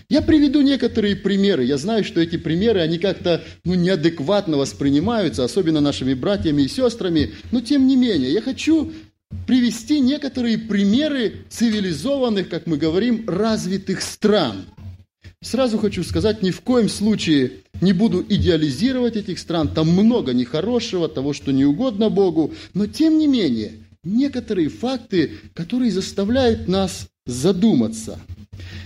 Я 0.10 0.22
приведу 0.22 0.62
некоторые 0.62 1.16
примеры. 1.16 1.66
Я 1.66 1.78
знаю, 1.78 2.04
что 2.04 2.22
эти 2.22 2.38
примеры, 2.38 2.82
они 2.82 2.98
как-то 3.00 3.44
ну, 3.66 3.74
неадекватно 3.74 4.58
воспринимаются, 4.58 5.44
особенно 5.44 5.82
нашими 5.82 6.14
братьями 6.14 6.64
и 6.64 6.68
сестрами. 6.68 7.34
Но 7.52 7.62
тем 7.62 7.88
не 7.88 7.96
менее, 7.96 8.32
я 8.32 8.42
хочу 8.42 8.94
привести 9.46 10.00
некоторые 10.00 10.58
примеры 10.58 11.46
цивилизованных, 11.50 12.48
как 12.50 12.68
мы 12.68 12.78
говорим, 12.78 13.28
развитых 13.28 14.02
стран. 14.02 14.66
Сразу 15.42 15.78
хочу 15.78 16.04
сказать, 16.04 16.42
ни 16.42 16.52
в 16.52 16.62
коем 16.62 16.90
случае 16.90 17.52
не 17.82 17.94
буду 17.94 18.26
идеализировать 18.28 19.16
этих 19.16 19.40
стран. 19.40 19.68
Там 19.68 19.90
много 19.90 20.34
нехорошего, 20.34 21.08
того, 21.08 21.34
что 21.34 21.52
не 21.52 21.66
угодно 21.66 22.10
Богу. 22.10 22.54
Но 22.74 22.88
тем 22.88 23.18
не 23.18 23.28
менее, 23.28 23.74
некоторые 24.04 24.70
факты, 24.70 25.34
которые 25.54 25.92
заставляют 25.92 26.68
нас 26.68 27.08
задуматься– 27.26 28.20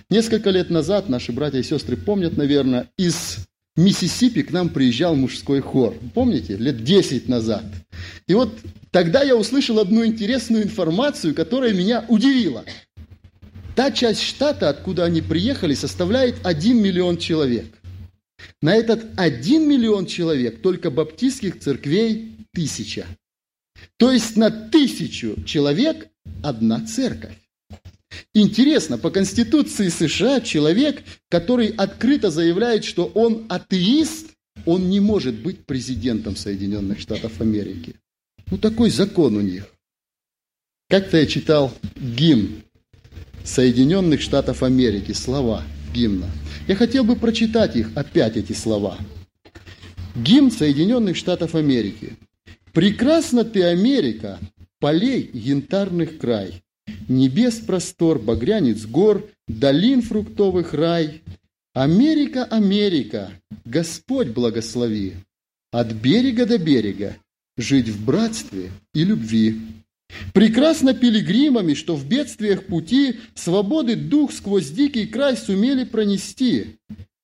Несколько 0.09 0.49
лет 0.49 0.69
назад 0.69 1.07
наши 1.07 1.31
братья 1.31 1.59
и 1.59 1.63
сестры 1.63 1.95
помнят, 1.95 2.35
наверное, 2.35 2.89
из 2.97 3.37
Миссисипи 3.77 4.43
к 4.43 4.51
нам 4.51 4.67
приезжал 4.67 5.15
мужской 5.15 5.61
хор. 5.61 5.95
Помните? 6.13 6.57
Лет 6.57 6.83
10 6.83 7.29
назад. 7.29 7.63
И 8.27 8.33
вот 8.33 8.53
тогда 8.91 9.23
я 9.23 9.37
услышал 9.37 9.79
одну 9.79 10.05
интересную 10.05 10.65
информацию, 10.65 11.33
которая 11.33 11.73
меня 11.73 12.03
удивила. 12.09 12.65
Та 13.75 13.91
часть 13.91 14.21
штата, 14.21 14.69
откуда 14.69 15.05
они 15.05 15.21
приехали, 15.21 15.73
составляет 15.73 16.45
1 16.45 16.81
миллион 16.81 17.17
человек. 17.17 17.65
На 18.61 18.75
этот 18.75 19.05
1 19.17 19.67
миллион 19.67 20.05
человек 20.05 20.61
только 20.61 20.91
баптистских 20.91 21.59
церквей 21.59 22.35
тысяча. 22.53 23.05
То 23.97 24.11
есть 24.11 24.35
на 24.35 24.51
тысячу 24.51 25.41
человек 25.45 26.07
одна 26.43 26.85
церковь. 26.85 27.35
Интересно, 28.33 28.97
по 28.97 29.09
Конституции 29.09 29.87
США 29.87 30.41
человек, 30.41 31.01
который 31.29 31.67
открыто 31.67 32.29
заявляет, 32.29 32.83
что 32.83 33.05
он 33.05 33.45
атеист, 33.47 34.31
он 34.65 34.89
не 34.89 34.99
может 34.99 35.35
быть 35.35 35.65
президентом 35.65 36.35
Соединенных 36.35 36.99
Штатов 36.99 37.39
Америки. 37.39 37.95
Ну, 38.49 38.57
такой 38.57 38.89
закон 38.89 39.37
у 39.37 39.41
них. 39.41 39.65
Как-то 40.89 41.17
я 41.17 41.25
читал 41.25 41.73
гимн 41.95 42.63
Соединенных 43.43 44.21
Штатов 44.21 44.63
Америки, 44.63 45.11
слова 45.13 45.63
гимна. 45.93 46.27
Я 46.67 46.75
хотел 46.75 47.03
бы 47.03 47.15
прочитать 47.15 47.75
их, 47.75 47.91
опять 47.95 48.37
эти 48.37 48.53
слова. 48.53 48.97
Гимн 50.15 50.51
Соединенных 50.51 51.15
Штатов 51.15 51.55
Америки. 51.55 52.13
«Прекрасна 52.73 53.43
ты, 53.43 53.63
Америка, 53.63 54.39
полей 54.79 55.29
янтарных 55.33 56.17
край, 56.17 56.61
Небес 57.07 57.59
простор, 57.59 58.19
багрянец 58.19 58.85
гор, 58.85 59.29
долин 59.47 60.01
фруктовых 60.01 60.73
рай. 60.73 61.21
Америка, 61.73 62.45
Америка, 62.45 63.31
Господь 63.65 64.29
благослови. 64.29 65.15
От 65.71 65.93
берега 65.93 66.45
до 66.45 66.57
берега 66.57 67.17
жить 67.57 67.89
в 67.89 68.05
братстве 68.05 68.71
и 68.93 69.03
любви. 69.03 69.59
Прекрасно 70.33 70.93
пилигримами, 70.93 71.73
что 71.73 71.95
в 71.95 72.05
бедствиях 72.07 72.65
пути 72.65 73.19
свободы 73.35 73.95
дух 73.95 74.31
сквозь 74.31 74.69
дикий 74.69 75.05
край 75.05 75.37
сумели 75.37 75.83
пронести. 75.83 76.77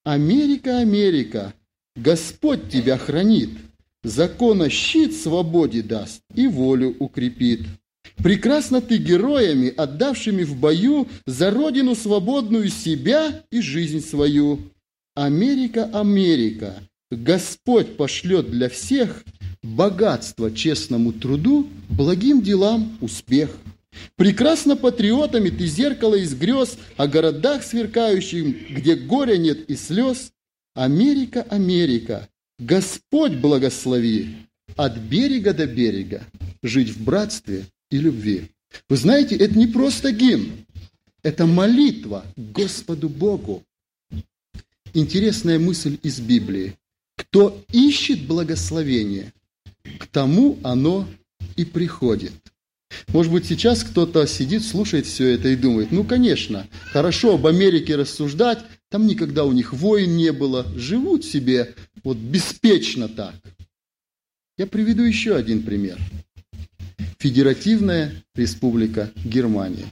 Америка, 0.03 0.79
Америка, 0.79 1.53
Господь 1.95 2.69
тебя 2.69 2.97
хранит, 2.97 3.49
закона 4.03 4.69
щит 4.69 5.15
свободе 5.15 5.81
даст 5.81 6.21
и 6.35 6.47
волю 6.47 6.95
укрепит. 6.99 7.61
Прекрасно 8.17 8.81
ты 8.81 8.97
героями, 8.97 9.73
отдавшими 9.75 10.43
в 10.43 10.55
бою 10.55 11.07
за 11.25 11.51
родину 11.51 11.93
свободную 11.95 12.69
себя 12.69 13.43
и 13.51 13.61
жизнь 13.61 14.01
свою. 14.01 14.59
Америка, 15.15 15.89
Америка, 15.93 16.75
Господь 17.11 17.95
пошлет 17.97 18.49
для 18.49 18.69
всех 18.69 19.23
богатство 19.75 20.51
честному 20.51 21.11
труду, 21.11 21.67
благим 21.89 22.41
делам 22.41 22.97
успех. 23.01 23.57
Прекрасно 24.15 24.75
патриотами 24.75 25.49
ты 25.49 25.65
зеркало 25.65 26.15
из 26.15 26.35
грез 26.35 26.77
о 26.97 27.07
городах 27.07 27.63
сверкающих, 27.63 28.69
где 28.69 28.95
горя 28.95 29.37
нет 29.37 29.69
и 29.69 29.75
слез. 29.75 30.31
Америка, 30.75 31.41
Америка, 31.49 32.29
Господь 32.59 33.33
благослови 33.33 34.35
от 34.75 34.97
берега 34.97 35.53
до 35.53 35.65
берега 35.65 36.23
жить 36.61 36.89
в 36.89 37.03
братстве 37.03 37.65
и 37.89 37.97
любви. 37.97 38.51
Вы 38.87 38.97
знаете, 38.97 39.35
это 39.35 39.57
не 39.57 39.65
просто 39.65 40.11
гимн, 40.11 40.51
это 41.23 41.47
молитва 41.47 42.25
Господу 42.35 43.09
Богу. 43.09 43.63
Интересная 44.93 45.57
мысль 45.57 45.97
из 46.03 46.19
Библии. 46.19 46.75
Кто 47.15 47.63
ищет 47.71 48.27
благословение, 48.27 49.33
к 49.99 50.07
тому 50.07 50.57
оно 50.63 51.07
и 51.55 51.65
приходит. 51.65 52.33
Может 53.09 53.31
быть, 53.31 53.45
сейчас 53.45 53.83
кто-то 53.83 54.25
сидит, 54.27 54.63
слушает 54.63 55.05
все 55.05 55.29
это 55.29 55.49
и 55.49 55.55
думает, 55.55 55.91
ну, 55.91 56.03
конечно, 56.03 56.67
хорошо 56.91 57.35
об 57.35 57.45
Америке 57.45 57.95
рассуждать, 57.95 58.59
там 58.89 59.05
никогда 59.07 59.43
у 59.43 59.51
них 59.51 59.73
войн 59.73 60.15
не 60.15 60.31
было, 60.31 60.65
живут 60.75 61.25
себе 61.25 61.75
вот 62.03 62.17
беспечно 62.17 63.09
так. 63.09 63.35
Я 64.57 64.67
приведу 64.67 65.03
еще 65.03 65.35
один 65.35 65.63
пример– 65.63 65.97
Федеративная 67.19 68.23
Республика 68.35 69.11
Германия. 69.23 69.91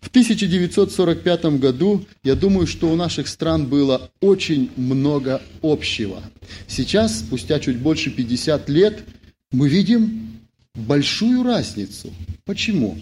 В 0.00 0.08
1945 0.08 1.44
году, 1.58 2.04
я 2.22 2.34
думаю, 2.34 2.66
что 2.66 2.90
у 2.90 2.96
наших 2.96 3.28
стран 3.28 3.66
было 3.66 4.10
очень 4.20 4.70
много 4.76 5.42
общего. 5.62 6.22
Сейчас, 6.66 7.20
спустя 7.20 7.60
чуть 7.60 7.78
больше 7.78 8.10
50 8.10 8.68
лет, 8.68 9.04
мы 9.52 9.68
видим 9.68 10.40
большую 10.74 11.42
разницу. 11.42 12.12
Почему? 12.44 12.96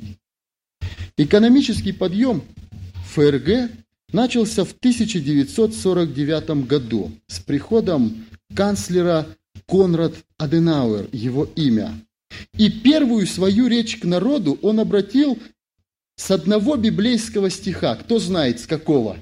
Экономический 1.16 1.92
подъем 1.92 2.42
ФРГ 3.14 3.70
начался 4.12 4.64
в 4.64 4.72
1949 4.72 6.66
году 6.66 7.12
с 7.26 7.40
приходом 7.40 8.26
канцлера 8.54 9.26
Конрад 9.66 10.14
Аденауэр, 10.38 11.09
его 11.12 11.44
имя. 11.57 11.92
И 12.57 12.70
первую 12.70 13.26
свою 13.26 13.68
речь 13.68 13.98
к 13.98 14.04
народу 14.04 14.59
он 14.62 14.80
обратил 14.80 15.38
с 16.16 16.30
одного 16.30 16.76
библейского 16.76 17.50
стиха. 17.50 17.96
Кто 17.96 18.18
знает, 18.18 18.61
с 18.61 18.66
какого? 18.66 19.16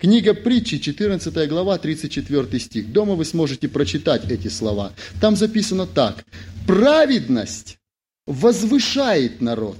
Книга 0.00 0.32
притчи, 0.32 0.78
14 0.78 1.46
глава, 1.46 1.76
34 1.76 2.58
стих. 2.58 2.90
Дома 2.90 3.16
вы 3.16 3.26
сможете 3.26 3.68
прочитать 3.68 4.30
эти 4.30 4.48
слова. 4.48 4.94
Там 5.20 5.36
записано 5.36 5.86
так. 5.86 6.24
«Праведность 6.66 7.76
возвышает 8.26 9.42
народ, 9.42 9.76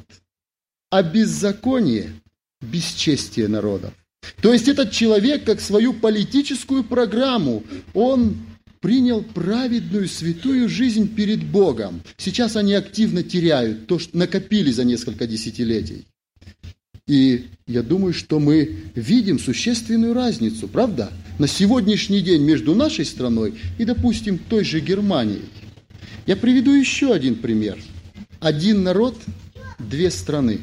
а 0.90 1.02
беззаконие– 1.02 2.12
бесчестие 2.61 3.48
народов». 3.48 3.94
То 4.42 4.52
есть 4.52 4.68
этот 4.68 4.92
человек, 4.92 5.44
как 5.44 5.61
свою 5.61 5.94
политическую 5.94 6.85
программу, 6.85 7.62
он 7.94 8.37
принял 8.80 9.22
праведную, 9.22 10.06
святую 10.06 10.68
жизнь 10.68 11.14
перед 11.14 11.42
Богом. 11.42 12.02
Сейчас 12.18 12.56
они 12.56 12.74
активно 12.74 13.22
теряют 13.22 13.87
то, 13.87 13.98
что 13.98 14.18
накопили 14.18 14.70
за 14.70 14.85
несколько 14.85 15.26
десятилетий. 15.26 16.04
И 17.10 17.46
я 17.66 17.82
думаю, 17.82 18.14
что 18.14 18.38
мы 18.38 18.72
видим 18.94 19.40
существенную 19.40 20.14
разницу, 20.14 20.68
правда, 20.68 21.12
на 21.40 21.48
сегодняшний 21.48 22.20
день 22.20 22.42
между 22.42 22.72
нашей 22.76 23.04
страной 23.04 23.54
и, 23.78 23.84
допустим, 23.84 24.38
той 24.38 24.62
же 24.62 24.78
Германией. 24.78 25.42
Я 26.26 26.36
приведу 26.36 26.70
еще 26.70 27.12
один 27.12 27.34
пример. 27.34 27.78
Один 28.38 28.84
народ, 28.84 29.16
две 29.80 30.08
страны. 30.12 30.60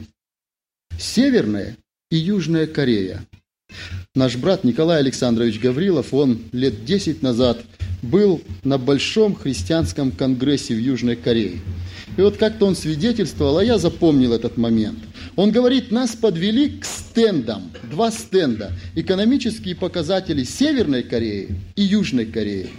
Северная 0.98 1.76
и 2.12 2.16
Южная 2.16 2.66
Корея. 2.66 3.20
Наш 4.16 4.38
брат 4.38 4.64
Николай 4.64 5.00
Александрович 5.00 5.60
Гаврилов, 5.60 6.14
он 6.14 6.40
лет 6.54 6.86
10 6.86 7.24
назад 7.24 7.62
был 8.02 8.42
на 8.64 8.78
большом 8.78 9.36
христианском 9.36 10.12
конгрессе 10.14 10.76
в 10.76 10.80
Южной 10.80 11.18
Корее. 11.18 11.60
И 12.18 12.22
вот 12.22 12.38
как-то 12.38 12.66
он 12.66 12.76
свидетельствовал, 12.76 13.60
а 13.60 13.64
я 13.64 13.78
запомнил 13.78 14.34
этот 14.34 14.58
момент. 14.58 15.00
Он 15.36 15.52
говорит, 15.52 15.92
нас 15.92 16.16
подвели 16.16 16.80
к 16.80 16.84
стендам, 16.86 17.72
два 17.84 18.10
стенда, 18.12 18.74
экономические 18.96 19.76
показатели 19.76 20.44
Северной 20.44 21.04
Кореи 21.04 21.56
и 21.76 21.84
Южной 21.84 22.26
Кореи. 22.26 22.72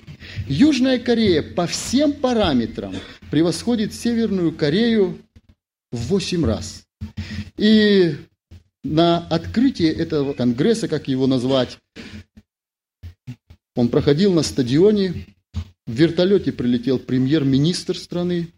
Южная 0.49 0.99
Корея 0.99 1.43
по 1.43 1.69
всем 1.69 2.13
параметрам 2.13 2.95
превосходит 3.31 3.95
Северную 3.95 4.53
Корею 4.53 5.19
в 5.93 5.99
восемь 6.09 6.45
раз. 6.45 6.85
И 7.57 8.17
на 8.83 9.19
открытии 9.29 9.89
этого 9.89 10.33
конгресса, 10.33 10.89
как 10.89 11.07
его 11.07 11.29
назвать, 11.29 11.79
он 13.77 13.89
проходил 13.89 14.33
на 14.33 14.43
стадионе, 14.43 15.27
в 15.87 15.93
вертолете 15.93 16.51
прилетел 16.51 16.99
премьер-министр 16.99 17.97
страны, 17.97 18.49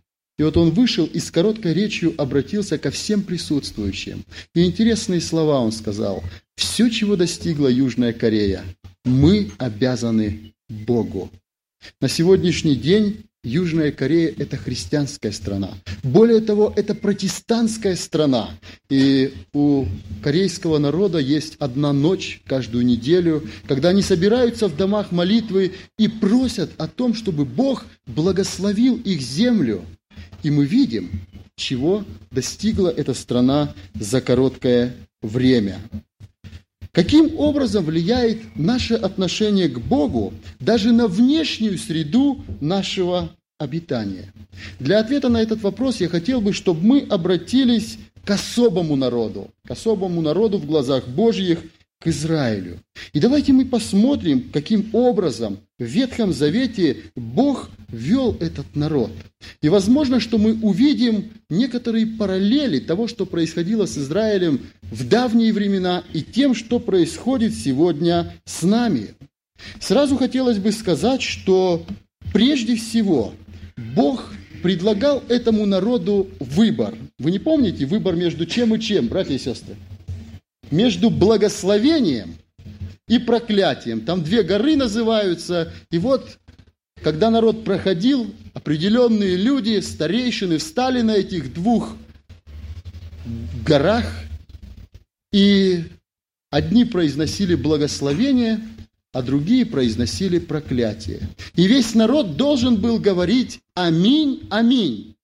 и 0.41 0.43
вот 0.43 0.57
он 0.57 0.71
вышел 0.71 1.05
и 1.05 1.19
с 1.19 1.31
короткой 1.31 1.75
речью 1.75 2.15
обратился 2.17 2.79
ко 2.79 2.91
всем 2.91 3.23
присутствующим. 3.23 4.25
И 4.55 4.65
интересные 4.65 5.21
слова 5.21 5.61
он 5.61 5.71
сказал. 5.71 6.25
«Все, 6.57 6.89
чего 6.89 7.15
достигла 7.15 7.69
Южная 7.69 8.15
Корея, 8.15 8.65
мы 9.05 9.51
обязаны 9.59 10.55
Богу». 10.71 11.31
На 12.01 12.09
сегодняшний 12.09 12.75
день 12.75 13.25
Южная 13.45 13.93
Корея– 13.93 14.35
это 14.39 14.57
христианская 14.57 15.33
страна. 15.33 15.75
Более 16.03 16.41
того, 16.41 16.73
это 16.75 16.95
протестантская 16.95 17.95
страна. 17.95 18.49
И 18.89 19.35
у 19.53 19.85
корейского 20.23 20.79
народа 20.79 21.19
есть 21.19 21.57
одна 21.59 21.93
ночь 21.93 22.41
каждую 22.47 22.87
неделю, 22.87 23.47
когда 23.69 23.91
они 23.91 24.01
собираются 24.01 24.69
в 24.69 24.77
домах 24.77 25.13
молитвы 25.13 25.73
и 25.99 26.09
просят 26.09 26.71
о 26.79 26.89
том, 26.89 27.13
чтобы 27.13 27.45
Бог 27.45 27.85
благословил 28.07 28.97
их 28.97 29.21
землю. 29.21 29.85
И 30.43 30.51
мы 30.51 30.65
видим, 30.65 31.11
чего 31.57 32.05
достигла 32.31 32.89
эта 32.89 33.15
страна 33.15 33.75
за 33.95 34.21
короткое 34.21 34.95
время. 35.23 35.79
Каким 36.93 37.39
образом 37.39 37.85
влияет 37.85 38.57
наше 38.57 38.95
отношение 38.95 39.69
к 39.69 39.79
Богу 39.79 40.33
даже 40.59 40.93
на 40.93 41.07
внешнюю 41.07 41.79
среду 41.79 42.43
нашего 42.61 43.31
обитания? 43.59 44.33
Для 44.81 44.99
ответа 44.99 45.29
на 45.29 45.41
этот 45.41 45.63
вопрос 45.63 46.01
я 46.01 46.09
хотел 46.09 46.41
бы, 46.41 46.53
чтобы 46.53 46.85
мы 46.85 47.01
обратились 47.09 47.99
к 48.25 48.31
особому 48.31 48.97
народу, 48.97 49.49
к 49.67 49.71
особому 49.71 50.21
народу 50.21 50.59
в 50.59 50.67
глазах 50.67 51.07
Божьих– 51.09 51.61
к 52.01 52.07
Израилю. 52.07 52.79
И 53.13 53.21
давайте 53.21 53.53
мы 53.53 53.67
посмотрим, 53.67 54.51
каким 54.53 54.89
образом 54.95 55.59
в 55.79 55.85
Ветхом 55.85 56.33
Завете 56.33 56.97
Бог 57.15 57.69
вел 57.89 58.37
этот 58.41 58.75
народ. 58.75 59.11
И 59.61 59.69
возможно, 59.69 60.19
что 60.19 60.39
мы 60.39 60.55
увидим 60.63 61.31
некоторые 61.51 62.07
параллели 62.07 62.79
того, 62.81 63.07
что 63.07 63.27
происходило 63.27 63.85
с 63.85 63.99
Израилем 63.99 64.61
в 64.83 65.07
давние 65.07 65.53
времена 65.53 66.03
и 66.15 66.23
тем, 66.23 66.55
что 66.55 66.79
происходит 66.79 67.55
сегодня 67.55 68.35
с 68.47 68.63
нами. 68.63 69.09
Сразу 69.79 70.17
хотелось 70.17 70.59
бы 70.59 70.73
сказать, 70.73 71.21
что 71.21 71.85
прежде 72.33 72.77
всего 72.77 73.35
Бог 73.95 74.33
предлагал 74.63 75.23
этому 75.29 75.67
народу 75.67 76.29
выбор. 76.41 76.95
Вы 77.19 77.31
не 77.31 77.39
помните 77.39 77.85
выбор 77.85 78.17
между 78.17 78.47
чем 78.47 78.75
и 78.75 78.81
чем, 78.81 79.09
братья 79.09 79.35
и 79.35 79.39
сестры? 79.39 79.77
Между 80.71 81.11
благословением 81.11 82.37
и 83.09 83.19
проклятием. 83.19 84.03
Там 84.03 84.23
две 84.23 84.43
горы 84.43 84.77
называются. 84.77 85.73
И 85.91 85.99
вот, 85.99 86.39
когда 87.03 87.31
народ 87.31 87.65
проходил, 87.65 88.33
определенные 88.55 89.37
люди, 89.37 89.81
старейшины, 89.81 90.59
встали 90.59 91.03
на 91.03 91.13
этих 91.13 91.53
двух 91.53 91.97
горах, 93.67 94.07
и 95.33 95.85
одни 96.51 96.85
произносили 96.85 97.55
благословение, 97.55 98.61
а 99.13 99.23
другие 99.23 99.67
произносили 99.67 100.39
проклятие. 100.39 101.21
И 101.55 101.67
весь 101.67 101.95
народ 101.95 102.37
должен 102.37 102.77
был 102.77 102.99
говорить 102.99 103.61
«Аминь, 103.75 104.47
аминь». 104.51 105.17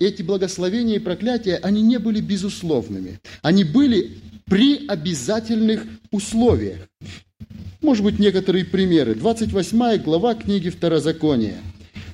Эти 0.00 0.22
благословения 0.22 0.96
и 0.96 1.00
проклятия, 1.00 1.56
они 1.56 1.80
не 1.80 1.98
были 1.98 2.20
безусловными. 2.20 3.20
Они 3.42 3.62
были 3.62 4.18
при 4.46 4.86
обязательных 4.86 5.86
условиях. 6.10 6.78
Может 7.80 8.04
быть, 8.04 8.18
некоторые 8.18 8.64
примеры. 8.64 9.14
28 9.14 10.02
глава 10.02 10.34
книги 10.34 10.70
Второзакония. 10.70 11.58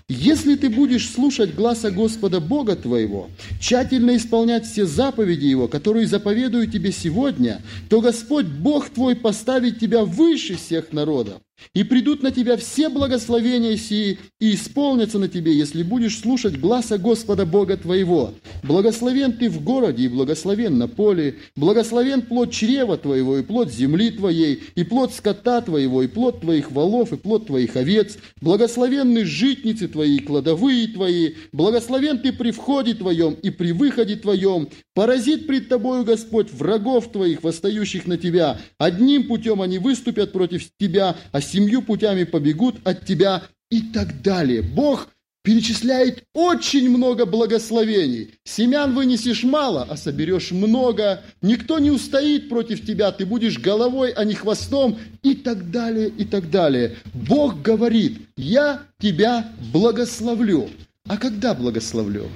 Если 0.09 0.57
ты 0.57 0.69
будешь 0.69 1.09
слушать 1.09 1.55
гласа 1.55 1.93
Господа 1.93 2.41
Бога 2.41 2.75
твоего, 2.75 3.31
тщательно 3.61 4.17
исполнять 4.17 4.67
все 4.67 4.85
заповеди 4.85 5.45
Его, 5.45 5.69
которые 5.69 6.09
заповедую 6.09 6.67
тебе 6.69 6.91
сегодня, 6.91 7.63
то 7.89 8.01
Господь 8.01 8.47
Бог 8.47 8.91
твой 8.91 9.15
поставит 9.15 9.79
тебя 9.79 10.05
выше 10.05 10.57
всех 10.57 10.93
народов. 10.93 11.41
И 11.75 11.85
придут 11.85 12.23
на 12.23 12.31
тебя 12.31 12.57
все 12.57 12.89
благословения 12.89 13.77
сии, 13.77 14.19
и 14.39 14.55
исполнятся 14.55 15.19
на 15.19 15.29
тебе, 15.29 15.57
если 15.57 15.83
будешь 15.83 16.19
слушать 16.19 16.59
гласа 16.59 16.99
Господа 16.99 17.47
Бога 17.47 17.77
твоего. 17.77 18.35
Благословен 18.63 19.33
ты 19.33 19.49
в 19.49 19.63
городе, 19.63 20.05
и 20.05 20.09
благословен 20.09 20.79
на 20.79 20.89
поле, 20.89 21.37
благословен 21.57 22.23
плод 22.23 22.51
чрева 22.51 22.97
твоего, 22.97 23.39
и 23.39 23.43
плод 23.43 23.73
земли 23.73 24.11
твоей, 24.11 24.63
и 24.75 24.85
плод 24.85 25.15
скота 25.15 25.61
твоего, 25.61 26.03
и 26.03 26.09
плод 26.09 26.41
твоих 26.41 26.71
волов, 26.73 27.13
и 27.13 27.17
плод 27.17 27.47
твоих 27.47 27.77
овец, 27.77 28.19
благословенны 28.41 29.25
житницы 29.25 29.89
твои, 29.89 30.17
и 30.17 30.21
кладовые 30.21 30.89
твои, 30.89 31.35
благословен 31.53 32.19
ты 32.19 32.33
при 32.33 32.51
входе 32.51 32.95
твоем 32.95 33.35
и 33.35 33.51
при 33.51 33.73
выходе 33.73 34.17
твоем, 34.17 34.69
поразит 34.95 35.47
пред 35.47 35.69
тобою 35.69 36.05
Господь 36.05 36.53
врагов 36.53 37.11
твоих, 37.13 37.43
восстающих 37.43 38.07
на 38.07 38.19
тебя. 38.19 38.59
Одним 38.79 39.29
путем 39.29 39.63
они 39.63 39.79
выступят 39.79 40.33
против 40.33 40.63
тебя, 40.79 41.17
а 41.33 41.41
семью 41.51 41.83
путями 41.83 42.25
побегут 42.25 42.77
от 42.85 43.05
тебя 43.07 43.43
и 43.71 43.81
так 43.81 44.23
далее. 44.23 44.63
Бог 44.63 45.09
перечисляет 45.43 46.25
очень 46.35 46.91
много 46.91 47.25
благословений. 47.25 48.35
Семян 48.45 48.95
вынесешь 48.95 49.43
мало, 49.43 49.87
а 49.89 49.97
соберешь 49.97 50.51
много. 50.51 51.23
Никто 51.41 51.79
не 51.79 51.91
устоит 51.91 52.49
против 52.49 52.85
тебя, 52.87 53.11
ты 53.11 53.25
будешь 53.25 53.59
головой, 53.59 54.13
а 54.13 54.25
не 54.25 54.35
хвостом 54.35 54.99
и 55.23 55.35
так 55.35 55.71
далее, 55.71 56.09
и 56.09 56.25
так 56.25 56.51
далее. 56.51 56.97
Бог 57.15 57.63
говорит, 57.63 58.19
я 58.37 58.83
тебя 58.99 59.51
благословлю. 59.73 60.69
А 61.09 61.17
когда 61.17 61.55
благословлю? 61.55 62.29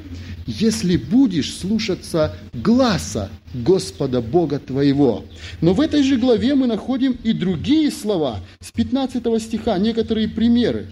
Если 0.47 0.97
будешь 0.97 1.55
слушаться 1.55 2.37
гласа 2.53 3.31
Господа 3.55 4.21
Бога 4.21 4.59
твоего. 4.59 5.25
Но 5.61 5.75
в 5.75 5.81
этой 5.81 6.03
же 6.03 6.17
главе 6.17 6.55
мы 6.55 6.67
находим 6.67 7.17
и 7.23 7.33
другие 7.33 7.91
слова. 7.91 8.41
С 8.61 8.73
15 8.73 9.23
стиха 9.41 9.79
некоторые 9.79 10.29
примеры. 10.29 10.89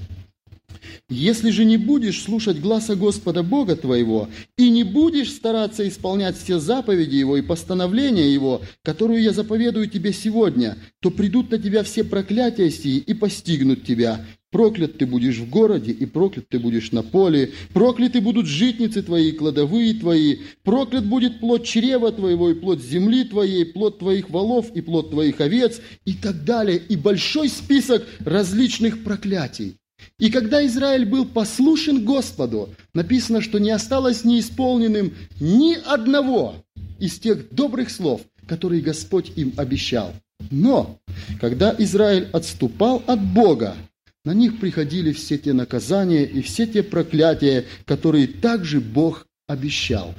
Если 1.09 1.51
же 1.51 1.65
не 1.65 1.77
будешь 1.77 2.23
слушать 2.23 2.61
гласа 2.61 2.97
Господа 2.97 3.43
Бога 3.43 3.77
твоего 3.77 4.29
и 4.57 4.71
не 4.71 4.83
будешь 4.83 5.31
стараться 5.31 5.87
исполнять 5.87 6.39
все 6.39 6.59
заповеди 6.59 7.17
Его 7.17 7.37
и 7.37 7.43
постановления 7.43 8.33
Его, 8.33 8.63
которую 8.83 9.23
я 9.23 9.33
заповедую 9.33 9.89
тебе 9.89 10.13
сегодня, 10.13 10.79
то 11.01 11.11
придут 11.11 11.51
на 11.51 11.59
тебя 11.59 11.83
все 11.83 12.05
проклятия 12.05 12.71
сии 12.71 12.97
и 12.97 13.13
постигнут 13.13 13.85
тебя, 13.85 14.25
Проклят 14.53 14.99
ты 14.99 15.07
будешь 15.07 15.39
в 15.39 15.49
городе, 15.49 15.93
и 15.93 16.05
проклят 16.05 16.47
ты 16.51 16.59
будешь 16.59 16.93
на 16.93 17.03
поле. 17.03 17.53
Прокляты 17.73 18.21
будут 18.21 18.47
житницы 18.47 19.03
твои, 19.03 19.33
кладовые 19.33 19.95
твои. 19.95 20.41
Проклят 20.63 21.07
будет 21.07 21.41
плод 21.41 21.65
чрева 21.65 22.13
твоего, 22.13 22.51
и 22.51 22.55
плод 22.55 22.83
земли 22.83 23.25
твоей, 23.25 23.65
плод 23.65 23.99
твоих 23.99 24.29
волов, 24.29 24.71
и 24.75 24.83
плод 24.83 25.11
твоих 25.11 25.41
овец, 25.41 25.81
и 26.05 26.13
так 26.13 26.45
далее. 26.45 26.83
И 26.87 26.97
большой 26.97 27.49
список 27.49 28.07
различных 28.21 29.03
проклятий. 29.03 29.77
И 30.19 30.31
когда 30.31 30.65
Израиль 30.67 31.07
был 31.07 31.25
послушен 31.25 32.05
Господу, 32.05 32.69
написано, 32.93 33.41
что 33.41 33.59
не 33.59 33.71
осталось 33.71 34.23
неисполненным 34.23 35.15
ни 35.41 35.75
одного 35.75 36.57
из 36.99 37.19
тех 37.19 37.55
добрых 37.55 37.89
слов, 37.89 38.21
которые 38.47 38.83
Господь 38.83 39.33
им 39.35 39.55
обещал. 39.57 40.13
Но, 40.51 40.99
когда 41.41 41.75
Израиль 41.79 42.29
отступал 42.33 43.03
от 43.07 43.25
Бога, 43.33 43.77
на 44.25 44.33
них 44.33 44.61
приходили 44.61 45.13
все 45.13 45.39
те 45.39 45.53
наказания 45.53 46.25
и 46.25 46.43
все 46.43 46.67
те 46.67 46.83
проклятия, 46.83 47.65
которые 47.85 48.27
также 48.27 48.81
Бог 48.81 49.27
обещал. 49.47 50.15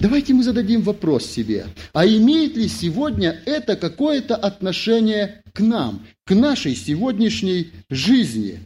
Давайте 0.00 0.34
мы 0.34 0.42
зададим 0.42 0.82
вопрос 0.82 1.26
себе, 1.26 1.66
а 1.92 2.06
имеет 2.06 2.56
ли 2.56 2.68
сегодня 2.68 3.40
это 3.46 3.76
какое-то 3.76 4.36
отношение 4.36 5.42
к 5.52 5.60
нам, 5.60 6.06
к 6.26 6.34
нашей 6.34 6.74
сегодняшней 6.74 7.72
жизни? 7.88 8.60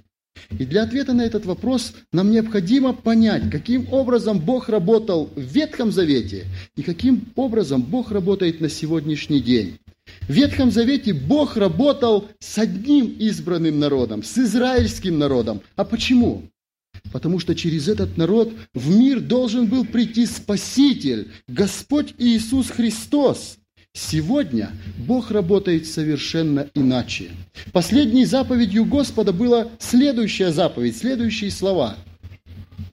И 0.58 0.66
для 0.66 0.82
ответа 0.82 1.12
на 1.12 1.22
этот 1.22 1.46
вопрос 1.46 1.94
нам 2.12 2.30
необходимо 2.30 2.92
понять, 2.92 3.50
каким 3.50 3.92
образом 3.92 4.40
Бог 4.40 4.68
работал 4.68 5.30
в 5.34 5.40
Ветхом 5.40 5.92
Завете 5.92 6.46
и 6.76 6.82
каким 6.82 7.32
образом 7.36 7.82
Бог 7.82 8.10
работает 8.10 8.60
на 8.60 8.68
сегодняшний 8.68 9.40
день. 9.40 9.78
Ветхом 10.28 10.70
Завете 10.70 11.12
Бог 11.12 11.56
работал 11.56 12.28
с 12.38 12.58
одним 12.58 13.06
избранным 13.18 13.78
народом, 13.78 14.22
с 14.22 14.38
израильским 14.38 15.18
народом. 15.18 15.60
А 15.76 15.84
почему? 15.84 16.44
Потому 17.12 17.38
что 17.38 17.54
через 17.54 17.88
этот 17.88 18.16
народ 18.16 18.52
в 18.72 18.96
мир 18.96 19.20
должен 19.20 19.66
был 19.66 19.84
прийти 19.84 20.26
Спаситель, 20.26 21.30
Господь 21.46 22.14
Иисус 22.18 22.70
Христос. 22.70 23.58
Сегодня 23.92 24.72
Бог 24.98 25.30
работает 25.30 25.86
совершенно 25.86 26.68
иначе. 26.74 27.30
Последней 27.72 28.24
заповедью 28.24 28.84
Господа 28.86 29.32
была 29.32 29.68
следующая 29.78 30.50
заповедь, 30.50 30.96
следующие 30.96 31.50
слова. 31.50 31.96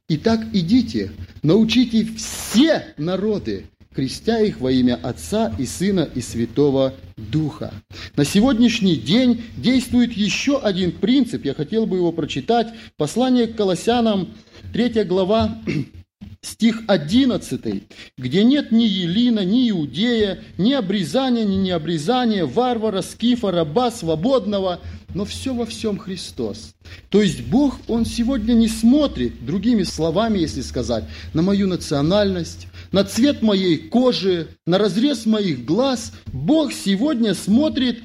«Итак, 0.10 0.46
идите, 0.54 1.12
научите 1.42 2.06
все 2.18 2.94
народы, 2.98 3.66
крестя 3.94 4.40
их 4.40 4.60
во 4.60 4.72
имя 4.72 5.00
Отца 5.02 5.54
и 5.58 5.66
Сына 5.66 6.08
и 6.14 6.22
Святого 6.22 6.94
Духа. 7.18 7.74
На 8.16 8.26
сегодняшний 8.26 8.96
день 8.96 9.44
действует 9.58 10.14
еще 10.14 10.60
один 10.60 10.92
принцип, 10.92 11.46
я 11.46 11.54
хотел 11.54 11.86
бы 11.86 11.98
его 11.98 12.12
прочитать. 12.12 12.68
Послание 12.98 13.48
к 13.48 13.56
Колоссянам, 13.56 14.30
3 14.74 15.04
глава, 15.04 15.58
стих 16.42 16.82
11, 16.88 17.84
где 18.18 18.44
нет 18.44 18.72
ни 18.72 18.84
Елина, 18.84 19.42
ни 19.46 19.70
Иудея, 19.70 20.40
ни 20.58 20.74
обрезания, 20.74 21.46
ни 21.46 21.56
необрезания, 21.56 22.46
варвара, 22.46 23.02
скифа, 23.02 23.52
раба, 23.52 23.92
свободного, 23.92 24.80
но 25.14 25.26
все 25.26 25.54
во 25.54 25.66
всем 25.66 25.98
Христос. 25.98 26.74
То 27.10 27.22
есть 27.22 27.42
Бог, 27.48 27.80
Он 27.88 28.06
сегодня 28.06 28.54
не 28.54 28.68
смотрит, 28.68 29.46
другими 29.46 29.84
словами, 29.84 30.40
если 30.40 30.62
сказать, 30.62 31.04
на 31.34 31.42
мою 31.42 31.68
национальность, 31.68 32.68
на 32.92 33.04
цвет 33.04 33.42
моей 33.42 33.78
кожи, 33.78 34.50
на 34.66 34.78
разрез 34.78 35.26
моих 35.26 35.66
глаз. 35.66 36.14
Бог 36.28 36.74
сегодня 36.74 37.34
смотрит 37.34 38.04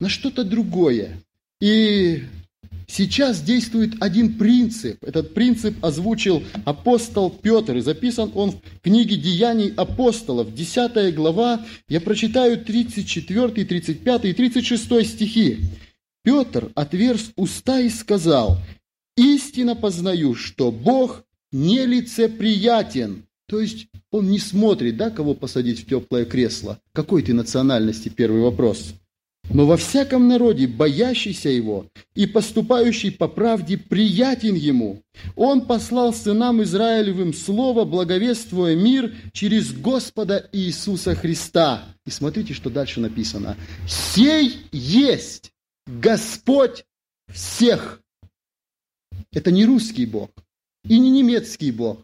на 0.00 0.08
что-то 0.08 0.44
другое. 0.44 1.20
И 1.60 2.24
сейчас 2.86 3.40
действует 3.40 3.94
один 4.00 4.38
принцип. 4.38 5.02
Этот 5.02 5.34
принцип 5.34 5.82
озвучил 5.84 6.42
апостол 6.64 7.30
Петр, 7.30 7.76
и 7.76 7.80
записан 7.80 8.30
он 8.34 8.52
в 8.52 8.80
книге 8.82 9.16
«Деяний 9.16 9.72
апостолов», 9.74 10.54
10 10.54 11.14
глава. 11.14 11.64
Я 11.88 12.00
прочитаю 12.00 12.62
34, 12.62 13.64
35 13.64 14.24
и 14.24 14.32
36 14.32 15.10
стихи. 15.10 15.58
Петр 16.22 16.70
отверз 16.74 17.32
уста 17.36 17.80
и 17.80 17.88
сказал, 17.88 18.58
«Истинно 19.16 19.74
познаю, 19.74 20.34
что 20.34 20.70
Бог 20.70 21.24
нелицеприятен». 21.50 23.27
То 23.48 23.60
есть 23.60 23.88
он 24.10 24.30
не 24.30 24.38
смотрит, 24.38 24.96
да, 24.98 25.10
кого 25.10 25.34
посадить 25.34 25.80
в 25.80 25.86
теплое 25.86 26.26
кресло. 26.26 26.78
Какой 26.92 27.22
ты 27.22 27.32
национальности, 27.32 28.10
первый 28.10 28.42
вопрос. 28.42 28.94
Но 29.50 29.66
во 29.66 29.78
всяком 29.78 30.28
народе, 30.28 30.66
боящийся 30.66 31.48
его 31.48 31.86
и 32.14 32.26
поступающий 32.26 33.10
по 33.10 33.28
правде, 33.28 33.78
приятен 33.78 34.54
ему. 34.54 35.02
Он 35.36 35.62
послал 35.62 36.12
сынам 36.12 36.62
Израилевым 36.62 37.32
слово, 37.32 37.86
благовествуя 37.86 38.76
мир 38.76 39.14
через 39.32 39.72
Господа 39.72 40.46
Иисуса 40.52 41.14
Христа. 41.14 41.84
И 42.04 42.10
смотрите, 42.10 42.52
что 42.52 42.68
дальше 42.68 43.00
написано. 43.00 43.56
«Сей 43.88 44.58
есть 44.70 45.52
Господь 45.86 46.84
всех. 47.32 48.02
Это 49.32 49.50
не 49.50 49.64
русский 49.64 50.04
Бог 50.04 50.30
и 50.86 50.98
не 50.98 51.10
немецкий 51.10 51.70
Бог. 51.70 52.00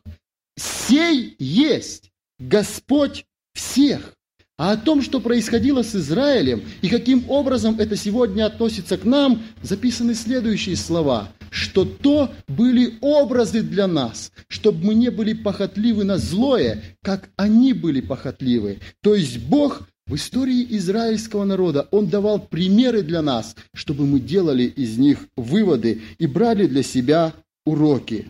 Сей 0.56 1.34
есть 1.38 2.10
Господь 2.38 3.26
всех. 3.54 4.14
А 4.56 4.72
о 4.72 4.76
том, 4.76 5.02
что 5.02 5.20
происходило 5.20 5.82
с 5.82 5.96
Израилем 5.96 6.62
и 6.80 6.88
каким 6.88 7.28
образом 7.28 7.80
это 7.80 7.96
сегодня 7.96 8.46
относится 8.46 8.96
к 8.96 9.04
нам, 9.04 9.42
записаны 9.62 10.14
следующие 10.14 10.76
слова, 10.76 11.28
что 11.50 11.84
то 11.84 12.32
были 12.46 12.94
образы 13.00 13.62
для 13.62 13.88
нас, 13.88 14.30
чтобы 14.46 14.84
мы 14.86 14.94
не 14.94 15.10
были 15.10 15.32
похотливы 15.32 16.04
на 16.04 16.18
злое, 16.18 16.84
как 17.02 17.30
они 17.36 17.72
были 17.72 18.00
похотливы. 18.00 18.78
То 19.02 19.16
есть 19.16 19.38
Бог 19.38 19.88
в 20.06 20.14
истории 20.14 20.64
израильского 20.76 21.44
народа 21.44 21.88
Он 21.90 22.06
давал 22.06 22.38
примеры 22.38 23.02
для 23.02 23.22
нас, 23.22 23.56
чтобы 23.74 24.06
мы 24.06 24.20
делали 24.20 24.64
из 24.64 24.98
них 24.98 25.26
выводы 25.34 26.02
и 26.18 26.28
брали 26.28 26.66
для 26.66 26.84
себя 26.84 27.32
уроки. 27.66 28.26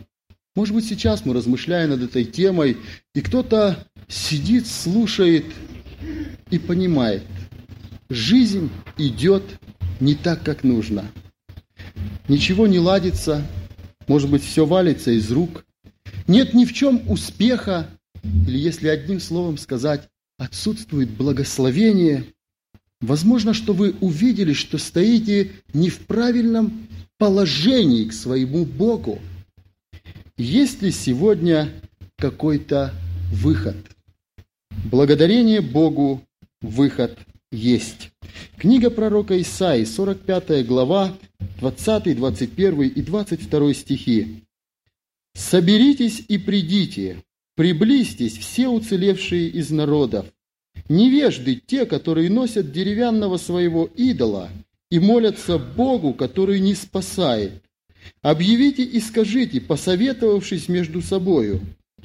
Может 0.54 0.74
быть, 0.74 0.86
сейчас 0.86 1.24
мы, 1.24 1.34
размышляя 1.34 1.88
над 1.88 2.02
этой 2.02 2.24
темой, 2.24 2.76
и 3.12 3.20
кто-то 3.20 3.88
сидит, 4.06 4.68
слушает 4.68 5.46
и 6.50 6.58
понимает, 6.60 7.24
жизнь 8.08 8.70
идет 8.96 9.42
не 9.98 10.14
так, 10.14 10.44
как 10.44 10.62
нужно. 10.62 11.04
Ничего 12.28 12.68
не 12.68 12.78
ладится, 12.78 13.44
может 14.06 14.30
быть, 14.30 14.44
все 14.44 14.64
валится 14.64 15.10
из 15.10 15.30
рук. 15.32 15.64
Нет 16.28 16.54
ни 16.54 16.64
в 16.64 16.72
чем 16.72 17.02
успеха, 17.10 17.88
или 18.22 18.56
если 18.56 18.86
одним 18.86 19.18
словом 19.18 19.58
сказать, 19.58 20.08
отсутствует 20.38 21.10
благословение, 21.10 22.26
возможно, 23.00 23.54
что 23.54 23.72
вы 23.72 23.96
увидели, 24.00 24.52
что 24.52 24.78
стоите 24.78 25.50
не 25.72 25.90
в 25.90 25.98
правильном 26.06 26.86
положении 27.18 28.04
к 28.04 28.12
своему 28.12 28.64
Богу. 28.64 29.20
Есть 30.36 30.82
ли 30.82 30.90
сегодня 30.90 31.70
какой-то 32.16 32.92
выход? 33.32 33.76
Благодарение 34.90 35.60
Богу 35.60 36.22
выход 36.60 37.18
есть. 37.50 38.10
Книга 38.56 38.90
пророка 38.90 39.40
Исаии, 39.40 39.84
45 39.84 40.66
глава, 40.66 41.16
20, 41.60 42.16
21 42.16 42.82
и 42.82 43.02
22 43.02 43.74
стихи. 43.74 44.44
«Соберитесь 45.34 46.24
и 46.28 46.38
придите, 46.38 47.22
Приблизьтесь 47.56 48.36
все 48.36 48.68
уцелевшие 48.68 49.48
из 49.48 49.70
народов, 49.70 50.26
невежды 50.88 51.54
те, 51.54 51.86
которые 51.86 52.28
носят 52.28 52.72
деревянного 52.72 53.36
своего 53.36 53.88
идола 53.94 54.50
и 54.90 54.98
молятся 54.98 55.58
Богу, 55.58 56.14
который 56.14 56.58
не 56.58 56.74
спасает. 56.74 57.63
Объявите 58.22 58.82
и 58.82 59.00
скажите, 59.00 59.60
посоветовавшись 59.60 60.68
между 60.68 61.02
собою, 61.02 61.60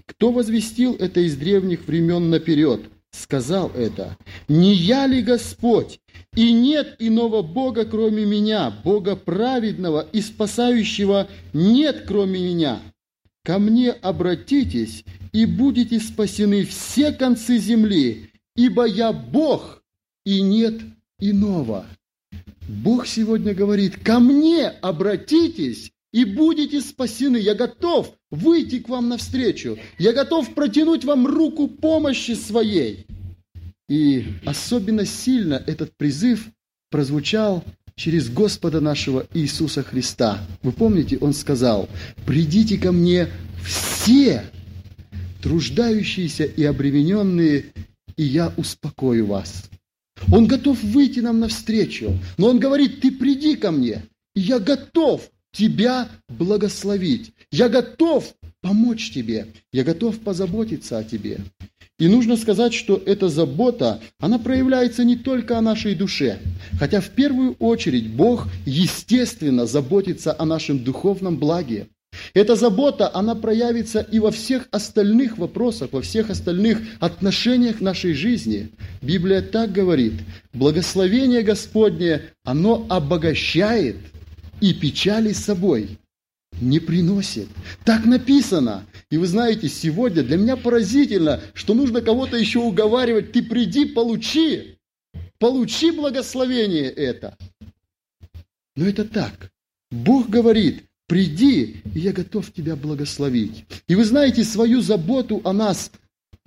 кто 0.06 0.32
возвестил 0.32 0.96
это 0.96 1.20
из 1.22 1.36
древних 1.36 1.88
времен 1.88 2.30
наперед, 2.30 2.82
сказал 3.12 3.72
это, 3.76 4.18
«Не 4.48 4.74
я 4.74 5.08
ли 5.08 5.22
Господь, 5.22 6.00
и 6.36 6.52
нет 6.52 6.96
иного 7.00 7.42
Бога, 7.42 7.86
кроме 7.86 8.26
меня, 8.26 8.72
Бога 8.84 9.16
праведного 9.16 10.08
и 10.12 10.22
спасающего 10.22 11.28
нет, 11.54 12.04
кроме 12.08 12.40
меня. 12.40 12.82
Ко 13.44 13.58
мне 13.58 13.92
обратитесь, 13.92 15.04
и 15.32 15.46
будете 15.46 16.00
спасены 16.00 16.66
все 16.66 17.12
концы 17.12 17.58
земли, 17.58 18.30
ибо 18.56 18.86
я 18.86 19.12
Бог, 19.12 19.84
и 20.26 20.42
нет 20.42 20.82
иного. 21.20 21.86
Бог 22.68 23.08
сегодня 23.08 23.54
говорит, 23.54 23.98
ко 24.04 24.20
мне 24.20 24.68
обратитесь, 24.68 25.92
и 26.12 26.26
будете 26.26 26.82
спасены. 26.82 27.38
Я 27.38 27.56
готов 27.56 28.14
выйти 28.32 28.80
к 28.80 28.90
вам 28.90 29.10
навстречу. 29.10 29.78
Я 29.98 30.14
готов 30.14 30.54
протянуть 30.54 31.06
вам 31.06 31.28
руку 31.28 31.68
помощи 31.68 32.32
своей. 32.32 33.06
И 33.88 34.26
особенно 34.46 35.06
сильно 35.06 35.56
этот 35.66 35.96
призыв 35.98 36.48
прозвучал 36.90 37.64
через 37.96 38.30
Господа 38.30 38.82
нашего 38.82 39.28
Иисуса 39.34 39.84
Христа. 39.84 40.40
Вы 40.64 40.72
помните, 40.72 41.18
Он 41.20 41.34
сказал, 41.34 41.90
«Придите 42.26 42.78
ко 42.78 42.92
мне 42.92 43.28
все, 43.64 44.44
труждающиеся 45.42 46.46
и 46.46 46.64
обремененные, 46.64 47.66
и 48.16 48.24
я 48.24 48.54
успокою 48.58 49.28
вас. 49.28 49.70
Он 50.32 50.48
готов 50.48 50.82
выйти 50.84 51.20
нам 51.20 51.40
навстречу, 51.40 52.18
но 52.38 52.48
Он 52.48 52.60
говорит, 52.60 53.02
ты 53.02 53.12
приди 53.12 53.56
ко 53.56 53.72
мне, 53.72 54.04
и 54.36 54.42
я 54.42 54.60
готов 54.60 55.30
тебя 55.52 56.10
благословить. 56.28 57.34
Я 57.52 57.70
готов 57.70 58.34
помочь 58.62 59.12
тебе, 59.12 59.48
я 59.74 59.84
готов 59.84 60.20
позаботиться 60.20 60.98
о 60.98 61.04
тебе. 61.04 61.40
И 61.98 62.08
нужно 62.08 62.38
сказать, 62.38 62.74
что 62.74 63.02
эта 63.06 63.28
забота, 63.28 64.00
она 64.20 64.40
проявляется 64.40 65.04
не 65.04 65.18
только 65.18 65.58
о 65.58 65.62
нашей 65.62 65.96
душе, 65.96 66.40
хотя 66.80 67.02
в 67.02 67.10
первую 67.10 67.54
очередь 67.60 68.10
Бог, 68.10 68.48
естественно, 68.66 69.66
заботится 69.66 70.34
о 70.38 70.46
нашем 70.46 70.82
духовном 70.84 71.38
благе. 71.38 71.88
Эта 72.34 72.56
забота, 72.56 73.10
она 73.14 73.36
проявится 73.36 74.02
и 74.02 74.20
во 74.20 74.32
всех 74.32 74.68
остальных 74.72 75.38
вопросах, 75.38 75.94
во 75.94 76.02
всех 76.02 76.30
остальных 76.30 76.80
отношениях 77.00 77.82
нашей 77.82 78.14
жизни. 78.14 78.70
Библия 79.02 79.42
так 79.42 79.72
говорит, 79.72 80.14
благословение 80.54 81.42
Господне, 81.42 82.22
оно 82.44 82.86
обогащает 82.90 83.98
и 84.62 84.74
печали 84.74 85.34
с 85.34 85.46
собой 85.46 85.98
не 86.62 86.80
приносит. 86.80 87.48
Так 87.86 88.06
написано. 88.06 88.86
И 89.10 89.18
вы 89.18 89.28
знаете, 89.28 89.70
сегодня 89.70 90.24
для 90.24 90.38
меня 90.38 90.56
поразительно, 90.56 91.42
что 91.54 91.74
нужно 91.74 92.02
кого-то 92.02 92.38
еще 92.38 92.60
уговаривать, 92.60 93.32
ты 93.32 93.42
приди, 93.42 93.86
получи, 93.86 94.78
получи 95.38 95.92
благословение 95.92 96.90
это. 96.90 97.38
Но 98.76 98.88
это 98.88 99.06
так. 99.06 99.52
Бог 99.92 100.30
говорит, 100.30 100.84
приди, 101.10 101.82
и 101.94 102.00
я 102.00 102.14
готов 102.14 102.54
тебя 102.54 102.76
благословить. 102.76 103.66
И 103.88 103.96
вы 103.96 104.06
знаете, 104.06 104.44
свою 104.44 104.80
заботу 104.82 105.42
о 105.44 105.52
нас, 105.52 105.92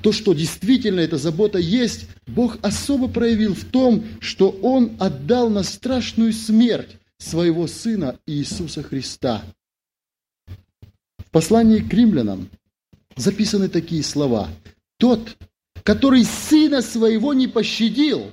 то, 0.01 0.13
что 0.13 0.33
действительно 0.33 1.01
эта 1.01 1.19
забота 1.19 1.59
есть, 1.59 2.07
Бог 2.29 2.59
особо 2.63 3.09
проявил 3.09 3.55
в 3.55 3.65
том, 3.65 4.05
что 4.21 4.51
Он 4.63 4.93
отдал 5.01 5.51
на 5.51 5.65
страшную 5.65 6.33
смерть 6.33 6.97
своего 7.19 7.67
Сына 7.67 8.19
Иисуса 8.25 8.85
Христа. 8.85 9.43
В 11.19 11.31
послании 11.33 11.81
к 11.81 11.93
римлянам, 11.93 12.49
записаны 13.17 13.69
такие 13.69 14.05
слова. 14.05 14.49
«Тот, 14.97 15.37
который 15.83 16.25
сына 16.25 16.83
своего 16.83 17.35
не 17.35 17.49
пощадил, 17.49 18.31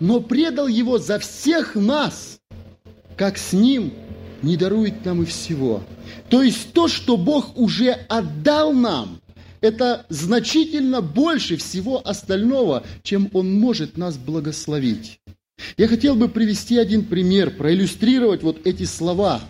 но 0.00 0.20
предал 0.20 0.68
его 0.68 0.98
за 0.98 1.18
всех 1.18 1.74
нас, 1.74 2.40
как 3.16 3.36
с 3.36 3.52
ним 3.52 3.92
не 4.42 4.56
дарует 4.56 5.04
нам 5.04 5.22
и 5.22 5.26
всего». 5.26 5.82
То 6.28 6.42
есть 6.42 6.72
то, 6.72 6.88
что 6.88 7.16
Бог 7.16 7.56
уже 7.58 7.90
отдал 8.08 8.72
нам, 8.72 9.20
это 9.60 10.06
значительно 10.08 11.00
больше 11.00 11.56
всего 11.56 12.06
остального, 12.06 12.84
чем 13.02 13.30
Он 13.32 13.52
может 13.52 13.96
нас 13.96 14.16
благословить. 14.16 15.20
Я 15.76 15.88
хотел 15.88 16.14
бы 16.14 16.28
привести 16.28 16.78
один 16.78 17.04
пример, 17.04 17.50
проиллюстрировать 17.50 18.42
вот 18.42 18.66
эти 18.66 18.84
слова. 18.84 19.40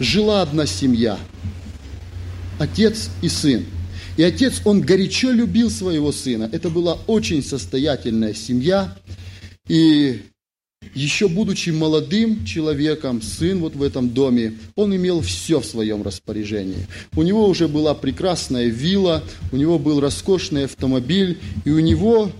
Жила 0.00 0.42
одна 0.42 0.66
семья, 0.66 1.18
отец 2.58 3.10
и 3.22 3.28
сын. 3.28 3.64
И 4.16 4.22
отец, 4.22 4.62
он 4.64 4.80
горячо 4.80 5.32
любил 5.32 5.70
своего 5.70 6.12
сына. 6.12 6.48
Это 6.52 6.70
была 6.70 6.98
очень 7.06 7.42
состоятельная 7.42 8.32
семья. 8.32 8.96
И 9.68 10.22
еще 10.94 11.28
будучи 11.28 11.70
молодым 11.70 12.44
человеком, 12.44 13.20
сын 13.22 13.58
вот 13.58 13.74
в 13.74 13.82
этом 13.82 14.10
доме, 14.10 14.54
он 14.76 14.94
имел 14.94 15.20
все 15.20 15.60
в 15.60 15.64
своем 15.64 16.02
распоряжении. 16.02 16.86
У 17.16 17.22
него 17.22 17.48
уже 17.48 17.68
была 17.68 17.94
прекрасная 17.94 18.66
вилла, 18.66 19.22
у 19.52 19.56
него 19.56 19.78
был 19.78 20.00
роскошный 20.00 20.64
автомобиль, 20.64 21.38
и 21.64 21.70
у 21.70 21.80
него 21.80 22.30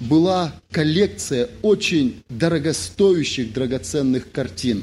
была 0.00 0.54
коллекция 0.70 1.48
очень 1.62 2.22
дорогостоящих, 2.28 3.52
драгоценных 3.52 4.30
картин. 4.30 4.82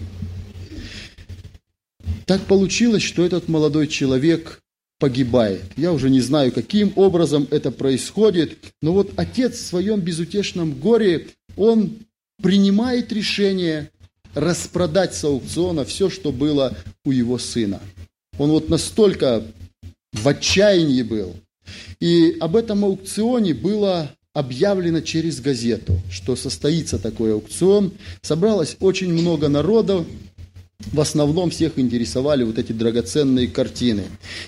Так 2.26 2.42
получилось, 2.42 3.04
что 3.04 3.26
этот 3.26 3.48
молодой 3.48 3.88
человек 3.88 4.62
погибает. 5.00 5.64
Я 5.78 5.94
уже 5.94 6.10
не 6.10 6.22
знаю, 6.22 6.52
каким 6.52 6.92
образом 6.96 7.48
это 7.52 7.72
происходит, 7.72 8.58
но 8.82 8.94
вот 8.94 9.12
отец 9.16 9.56
в 9.56 9.66
своем 9.66 10.00
безутешном 10.02 10.74
горе, 10.74 11.28
он 11.56 11.92
принимает 12.42 13.12
решение 13.12 13.92
распродать 14.34 15.16
с 15.16 15.24
аукциона 15.24 15.86
все, 15.86 16.10
что 16.10 16.32
было 16.32 16.76
у 17.06 17.12
его 17.12 17.38
сына. 17.38 17.82
Он 18.38 18.52
вот 18.52 18.70
настолько 18.70 19.44
в 20.14 20.28
отчаянии 20.28 21.02
был. 21.02 21.36
И 22.00 22.38
об 22.40 22.56
этом 22.56 22.86
аукционе 22.86 23.54
было 23.54 24.12
объявлено 24.34 25.02
через 25.02 25.42
газету, 25.42 26.00
что 26.12 26.36
состоится 26.36 27.00
такой 27.00 27.34
аукцион. 27.34 27.94
Собралось 28.22 28.78
очень 28.80 29.12
много 29.12 29.48
народов, 29.48 30.06
в 30.80 31.02
основном 31.02 31.50
всех 31.50 31.80
интересовали 31.80 32.44
вот 32.44 32.60
эти 32.60 32.72
драгоценные 32.72 33.48
картины. 33.48 34.04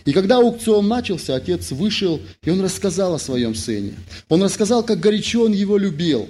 И 0.06 0.14
когда 0.14 0.38
аукцион 0.38 0.88
начался, 0.88 1.36
отец 1.36 1.72
вышел, 1.72 2.22
и 2.44 2.50
он 2.52 2.62
рассказал 2.62 3.16
о 3.16 3.20
своем 3.20 3.56
сыне. 3.56 3.94
Он 4.30 4.44
рассказал, 4.44 4.84
как 4.84 5.00
горячо 5.00 5.46
он 5.46 5.54
его 5.54 5.78
любил. 5.78 6.30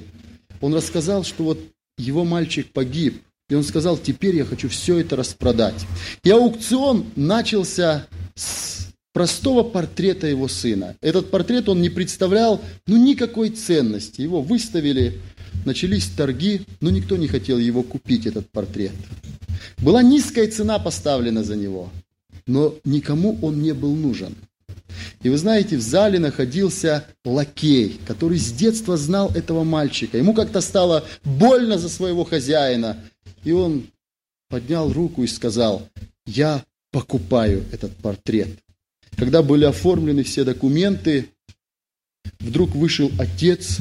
Он 0.62 0.74
рассказал, 0.74 1.24
что 1.24 1.44
вот 1.44 1.60
его 1.98 2.24
мальчик 2.24 2.72
погиб, 2.72 3.22
и 3.50 3.56
он 3.56 3.64
сказал, 3.64 3.98
теперь 3.98 4.36
я 4.36 4.46
хочу 4.46 4.70
все 4.70 5.00
это 5.00 5.16
распродать. 5.16 5.86
И 6.24 6.30
аукцион 6.30 7.06
начался 7.16 8.06
с 8.36 8.88
простого 9.12 9.64
портрета 9.64 10.28
его 10.28 10.48
сына. 10.48 10.96
Этот 11.02 11.32
портрет 11.32 11.68
он 11.68 11.82
не 11.82 11.90
представлял 11.90 12.62
ну, 12.86 12.98
никакой 12.98 13.50
ценности. 13.50 14.22
Его 14.22 14.42
выставили, 14.42 15.20
начались 15.66 16.08
торги, 16.08 16.62
но 16.80 16.90
никто 16.90 17.18
не 17.18 17.28
хотел 17.28 17.58
его 17.58 17.82
купить, 17.82 18.28
этот 18.28 18.50
портрет. 18.50 18.94
Была 19.80 20.04
низкая 20.04 20.50
цена 20.50 20.78
поставлена 20.78 21.44
за 21.44 21.56
него, 21.56 21.90
но 22.46 22.76
никому 22.86 23.38
он 23.42 23.62
не 23.62 23.74
был 23.74 23.96
нужен. 23.96 24.36
И 25.22 25.30
вы 25.30 25.38
знаете, 25.38 25.78
в 25.78 25.82
зале 25.82 26.20
находился 26.20 27.06
лакей, 27.26 28.00
который 28.08 28.38
с 28.38 28.52
детства 28.52 28.98
знал 28.98 29.32
этого 29.36 29.64
мальчика. 29.64 30.18
Ему 30.18 30.34
как-то 30.34 30.62
стало 30.62 31.06
больно 31.24 31.78
за 31.78 31.90
своего 31.90 32.24
хозяина. 32.24 32.98
И 33.44 33.52
он 33.52 33.88
поднял 34.50 34.92
руку 34.92 35.24
и 35.24 35.28
сказал, 35.28 35.88
я 36.26 36.64
покупаю 36.92 37.64
этот 37.72 37.96
портрет. 37.98 38.50
Когда 39.16 39.44
были 39.44 39.66
оформлены 39.66 40.24
все 40.24 40.44
документы, 40.44 41.30
вдруг 42.40 42.76
вышел 42.76 43.12
отец, 43.20 43.80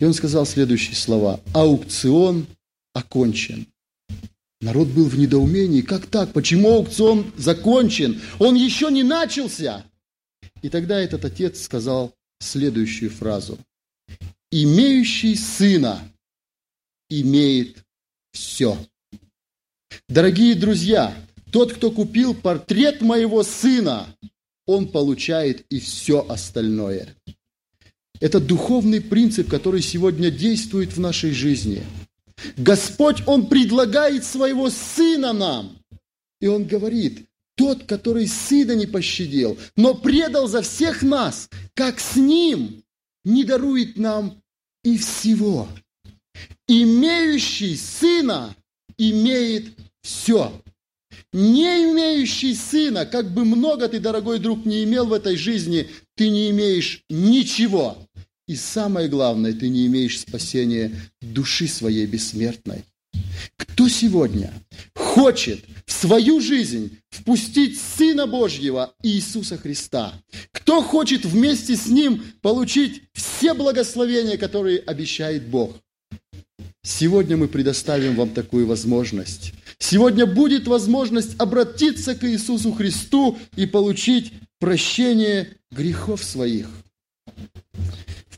и 0.00 0.04
он 0.04 0.12
сказал 0.12 0.44
следующие 0.44 0.96
слова. 0.96 1.40
Аукцион 1.52 2.46
окончен. 2.92 3.66
Народ 4.60 4.88
был 4.88 5.04
в 5.04 5.18
недоумении. 5.18 5.82
Как 5.82 6.06
так? 6.06 6.32
Почему 6.32 6.72
аукцион 6.72 7.32
закончен? 7.36 8.20
Он 8.38 8.54
еще 8.54 8.90
не 8.90 9.02
начался. 9.02 9.84
И 10.64 10.70
тогда 10.70 10.98
этот 10.98 11.26
отец 11.26 11.62
сказал 11.62 12.14
следующую 12.40 13.10
фразу. 13.10 13.58
«Имеющий 14.50 15.36
сына 15.36 16.00
имеет 17.10 17.84
все». 18.32 18.78
Дорогие 20.08 20.54
друзья, 20.54 21.14
тот, 21.52 21.74
кто 21.74 21.90
купил 21.90 22.34
портрет 22.34 23.02
моего 23.02 23.42
сына, 23.42 24.06
он 24.64 24.88
получает 24.88 25.66
и 25.68 25.80
все 25.80 26.26
остальное. 26.26 27.14
Это 28.20 28.40
духовный 28.40 29.02
принцип, 29.02 29.50
который 29.50 29.82
сегодня 29.82 30.30
действует 30.30 30.94
в 30.94 30.98
нашей 30.98 31.32
жизни. 31.32 31.82
Господь, 32.56 33.22
Он 33.26 33.48
предлагает 33.48 34.24
своего 34.24 34.70
Сына 34.70 35.34
нам. 35.34 35.76
И 36.40 36.46
Он 36.46 36.64
говорит, 36.64 37.26
тот, 37.56 37.84
который 37.84 38.26
сына 38.26 38.72
не 38.72 38.86
пощадил, 38.86 39.58
но 39.76 39.94
предал 39.94 40.48
за 40.48 40.62
всех 40.62 41.02
нас, 41.02 41.48
как 41.74 42.00
с 42.00 42.16
ним, 42.16 42.82
не 43.24 43.44
дарует 43.44 43.96
нам 43.96 44.42
и 44.82 44.98
всего. 44.98 45.68
Имеющий 46.68 47.76
сына 47.76 48.54
имеет 48.98 49.66
все. 50.02 50.60
Не 51.32 51.90
имеющий 51.90 52.54
сына, 52.54 53.06
как 53.06 53.32
бы 53.32 53.44
много 53.44 53.88
ты, 53.88 53.98
дорогой 53.98 54.38
друг, 54.38 54.64
не 54.64 54.84
имел 54.84 55.06
в 55.06 55.12
этой 55.12 55.36
жизни, 55.36 55.88
ты 56.16 56.28
не 56.28 56.50
имеешь 56.50 57.02
ничего. 57.08 57.98
И 58.46 58.56
самое 58.56 59.08
главное, 59.08 59.52
ты 59.52 59.68
не 59.68 59.86
имеешь 59.86 60.20
спасения 60.20 60.92
души 61.20 61.66
своей 61.66 62.06
бессмертной. 62.06 62.84
Кто 63.56 63.88
сегодня 63.88 64.52
хочет 64.94 65.64
в 65.86 65.92
свою 65.92 66.40
жизнь 66.40 66.98
впустить 67.10 67.80
Сына 67.80 68.26
Божьего 68.26 68.94
Иисуса 69.02 69.56
Христа? 69.56 70.14
Кто 70.52 70.82
хочет 70.82 71.24
вместе 71.24 71.76
с 71.76 71.86
Ним 71.86 72.22
получить 72.40 73.02
все 73.12 73.54
благословения, 73.54 74.36
которые 74.36 74.78
обещает 74.78 75.46
Бог? 75.46 75.76
Сегодня 76.82 77.36
мы 77.36 77.48
предоставим 77.48 78.14
вам 78.14 78.30
такую 78.30 78.66
возможность. 78.66 79.54
Сегодня 79.78 80.26
будет 80.26 80.66
возможность 80.66 81.34
обратиться 81.38 82.14
к 82.14 82.24
Иисусу 82.24 82.72
Христу 82.72 83.38
и 83.56 83.66
получить 83.66 84.32
прощение 84.58 85.48
грехов 85.70 86.22
своих 86.22 86.68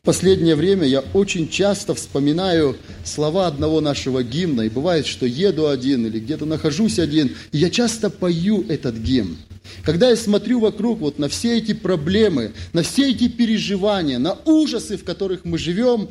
последнее 0.07 0.55
время 0.55 0.87
я 0.87 1.01
очень 1.01 1.49
часто 1.49 1.95
вспоминаю 1.95 2.77
слова 3.05 3.49
одного 3.49 3.81
нашего 3.81 4.23
гимна, 4.23 4.63
и 4.63 4.69
бывает, 4.71 5.05
что 5.05 5.27
еду 5.27 5.69
один 5.69 6.07
или 6.07 6.21
где-то 6.21 6.47
нахожусь 6.47 6.99
один, 7.01 7.35
и 7.53 7.59
я 7.59 7.69
часто 7.69 8.09
пою 8.09 8.65
этот 8.69 8.95
гимн. 8.95 9.37
Когда 9.83 10.09
я 10.09 10.17
смотрю 10.17 10.61
вокруг 10.61 11.01
вот 11.01 11.19
на 11.19 11.29
все 11.29 11.59
эти 11.59 11.75
проблемы, 11.75 12.53
на 12.73 12.83
все 12.83 13.11
эти 13.11 13.29
переживания, 13.29 14.19
на 14.21 14.35
ужасы, 14.45 14.97
в 14.97 15.05
которых 15.05 15.45
мы 15.45 15.59
живем, 15.59 16.09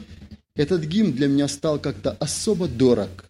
этот 0.58 0.84
гимн 0.84 1.14
для 1.14 1.28
меня 1.28 1.48
стал 1.48 1.80
как-то 1.80 2.12
особо 2.20 2.68
дорог. 2.68 3.26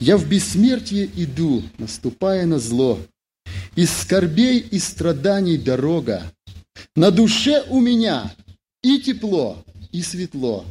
Я 0.00 0.16
в 0.16 0.28
бессмертие 0.28 1.08
иду, 1.16 1.62
наступая 1.78 2.46
на 2.46 2.58
зло. 2.58 2.98
Из 3.76 3.90
скорбей 3.90 4.58
и 4.58 4.80
страданий 4.80 5.56
дорога. 5.56 6.24
На 6.96 7.12
душе 7.12 7.64
у 7.68 7.80
меня 7.80 8.32
и 8.86 9.00
тепло, 9.00 9.64
и 9.90 10.00
светло, 10.00 10.64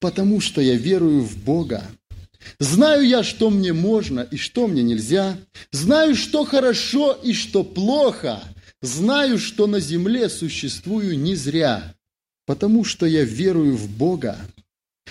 потому 0.00 0.40
что 0.40 0.60
я 0.60 0.74
верую 0.74 1.22
в 1.22 1.36
Бога. 1.36 1.84
Знаю 2.58 3.06
я, 3.06 3.22
что 3.22 3.48
мне 3.48 3.72
можно 3.72 4.20
и 4.20 4.36
что 4.36 4.66
мне 4.66 4.82
нельзя. 4.82 5.38
Знаю, 5.70 6.16
что 6.16 6.44
хорошо 6.44 7.12
и 7.12 7.32
что 7.32 7.62
плохо. 7.62 8.42
Знаю, 8.82 9.38
что 9.38 9.68
на 9.68 9.78
земле 9.78 10.28
существую 10.28 11.16
не 11.16 11.36
зря, 11.36 11.94
потому 12.44 12.82
что 12.82 13.06
я 13.06 13.22
верую 13.24 13.76
в 13.76 13.88
Бога. 13.88 14.36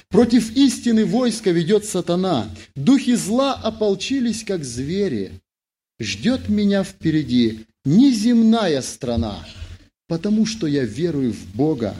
Против 0.09 0.55
истины 0.57 1.05
войска 1.05 1.51
ведет 1.51 1.85
сатана. 1.85 2.49
Духи 2.75 3.15
зла 3.15 3.53
ополчились, 3.53 4.43
как 4.43 4.65
звери. 4.65 5.31
Ждет 5.99 6.49
меня 6.49 6.83
впереди 6.83 7.65
неземная 7.85 8.81
страна, 8.81 9.45
потому 10.07 10.45
что 10.45 10.67
я 10.67 10.83
верую 10.83 11.31
в 11.33 11.55
Бога. 11.55 11.95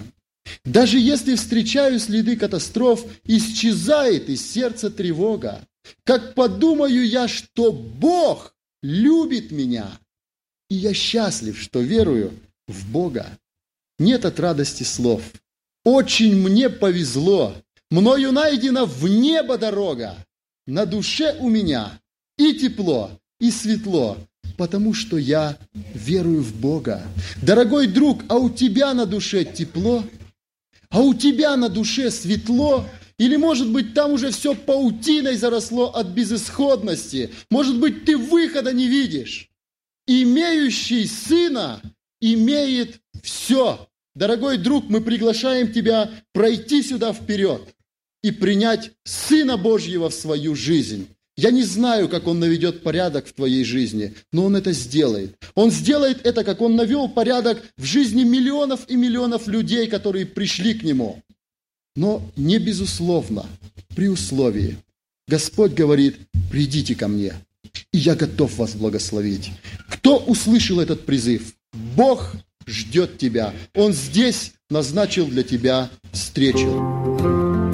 Даже 0.66 1.00
если 1.00 1.36
встречаю 1.36 2.00
следы 2.00 2.36
катастроф, 2.36 3.06
исчезает 3.24 4.30
из 4.30 4.52
сердца 4.52 4.90
тревога. 4.90 5.66
Как 6.04 6.36
подумаю 6.36 7.08
я, 7.08 7.28
что 7.28 7.72
Бог 7.72 8.56
любит 8.82 9.52
меня, 9.52 9.90
и 10.70 10.76
я 10.76 10.94
счастлив, 10.94 11.60
что 11.60 11.80
верую 11.80 12.34
в 12.68 12.92
Бога. 12.92 13.28
Нет 13.98 14.26
от 14.26 14.40
радости 14.40 14.84
слов. 14.84 15.22
Очень 15.84 16.36
мне 16.36 16.70
повезло, 16.70 17.56
мною 17.90 18.32
найдена 18.32 18.86
в 18.86 19.08
небо 19.08 19.58
дорога. 19.58 20.16
На 20.68 20.86
душе 20.86 21.36
у 21.40 21.50
меня 21.50 22.00
и 22.38 22.54
тепло, 22.54 23.12
и 23.40 23.50
светло, 23.50 24.18
потому 24.58 24.94
что 24.94 25.18
я 25.18 25.58
верую 25.74 26.44
в 26.44 26.54
Бога. 26.56 27.02
Дорогой 27.42 27.88
друг, 27.88 28.24
а 28.30 28.38
у 28.38 28.50
тебя 28.50 28.94
на 28.94 29.06
душе 29.06 29.44
тепло? 29.46 30.04
А 30.90 31.02
у 31.02 31.14
тебя 31.14 31.56
на 31.56 31.70
душе 31.70 32.10
светло? 32.12 32.86
Или, 33.18 33.36
может 33.36 33.70
быть, 33.70 33.94
там 33.94 34.14
уже 34.14 34.32
все 34.32 34.56
паутиной 34.56 35.36
заросло 35.36 35.92
от 35.92 36.08
безысходности? 36.08 37.32
Может 37.50 37.80
быть, 37.80 38.06
ты 38.06 38.18
выхода 38.18 38.72
не 38.72 38.88
видишь? 38.88 39.50
Имеющий 40.08 41.06
сына 41.06 41.82
имеет 42.22 43.02
все. 43.22 43.88
Дорогой 44.16 44.58
друг, 44.58 44.90
мы 44.90 45.02
приглашаем 45.02 45.72
тебя 45.72 46.10
пройти 46.34 46.82
сюда 46.82 47.14
вперед 47.14 47.62
и 48.24 48.32
принять 48.32 48.92
Сына 49.06 49.58
Божьего 49.58 50.10
в 50.10 50.14
свою 50.14 50.56
жизнь. 50.56 51.08
Я 51.40 51.52
не 51.52 51.64
знаю, 51.64 52.10
как 52.10 52.28
Он 52.28 52.38
наведет 52.42 52.84
порядок 52.84 53.26
в 53.26 53.32
твоей 53.32 53.64
жизни, 53.64 54.14
но 54.34 54.44
Он 54.44 54.58
это 54.58 54.74
сделает. 54.74 55.38
Он 55.56 55.72
сделает 55.72 56.26
это, 56.28 56.44
как 56.44 56.60
Он 56.60 56.76
навел 56.76 57.08
порядок 57.08 57.64
в 57.78 57.86
жизни 57.86 58.26
миллионов 58.26 58.82
и 58.90 58.98
миллионов 58.98 59.48
людей, 59.48 59.88
которые 59.88 60.26
пришли 60.26 60.74
к 60.74 60.84
Нему. 60.84 61.24
Но 61.96 62.22
не 62.36 62.58
безусловно, 62.60 63.46
при 63.96 64.10
условии. 64.10 64.80
Господь 65.30 65.72
говорит, 65.72 66.18
придите 66.52 66.94
ко 66.94 67.08
мне, 67.08 67.34
и 67.94 67.98
я 67.98 68.16
готов 68.16 68.58
вас 68.58 68.74
благословить. 68.74 69.52
Кто 69.88 70.18
услышал 70.18 70.82
этот 70.82 71.06
призыв? 71.06 71.54
Бог 71.96 72.34
ждет 72.68 73.18
тебя. 73.18 73.54
Он 73.76 73.94
здесь 73.94 74.52
назначил 74.70 75.26
для 75.26 75.44
тебя 75.44 75.90
встречу. 76.12 77.69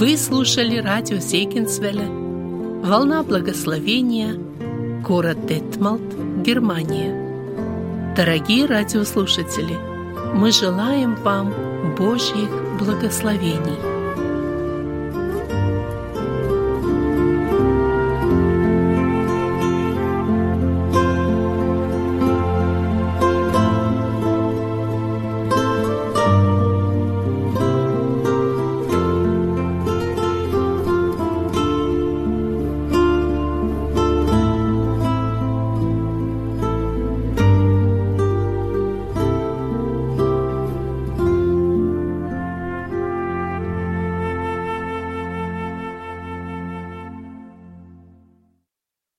Вы 0.00 0.16
слушали 0.16 0.78
радио 0.78 1.18
Зейгенсвелля 1.18 2.06
«Волна 2.08 3.22
благословения», 3.22 4.34
город 5.06 5.44
Детмалт, 5.44 6.00
Германия. 6.42 8.14
Дорогие 8.16 8.64
радиослушатели, 8.64 9.76
мы 10.34 10.52
желаем 10.52 11.16
вам 11.16 11.52
Божьих 11.98 12.48
благословений– 12.78 13.76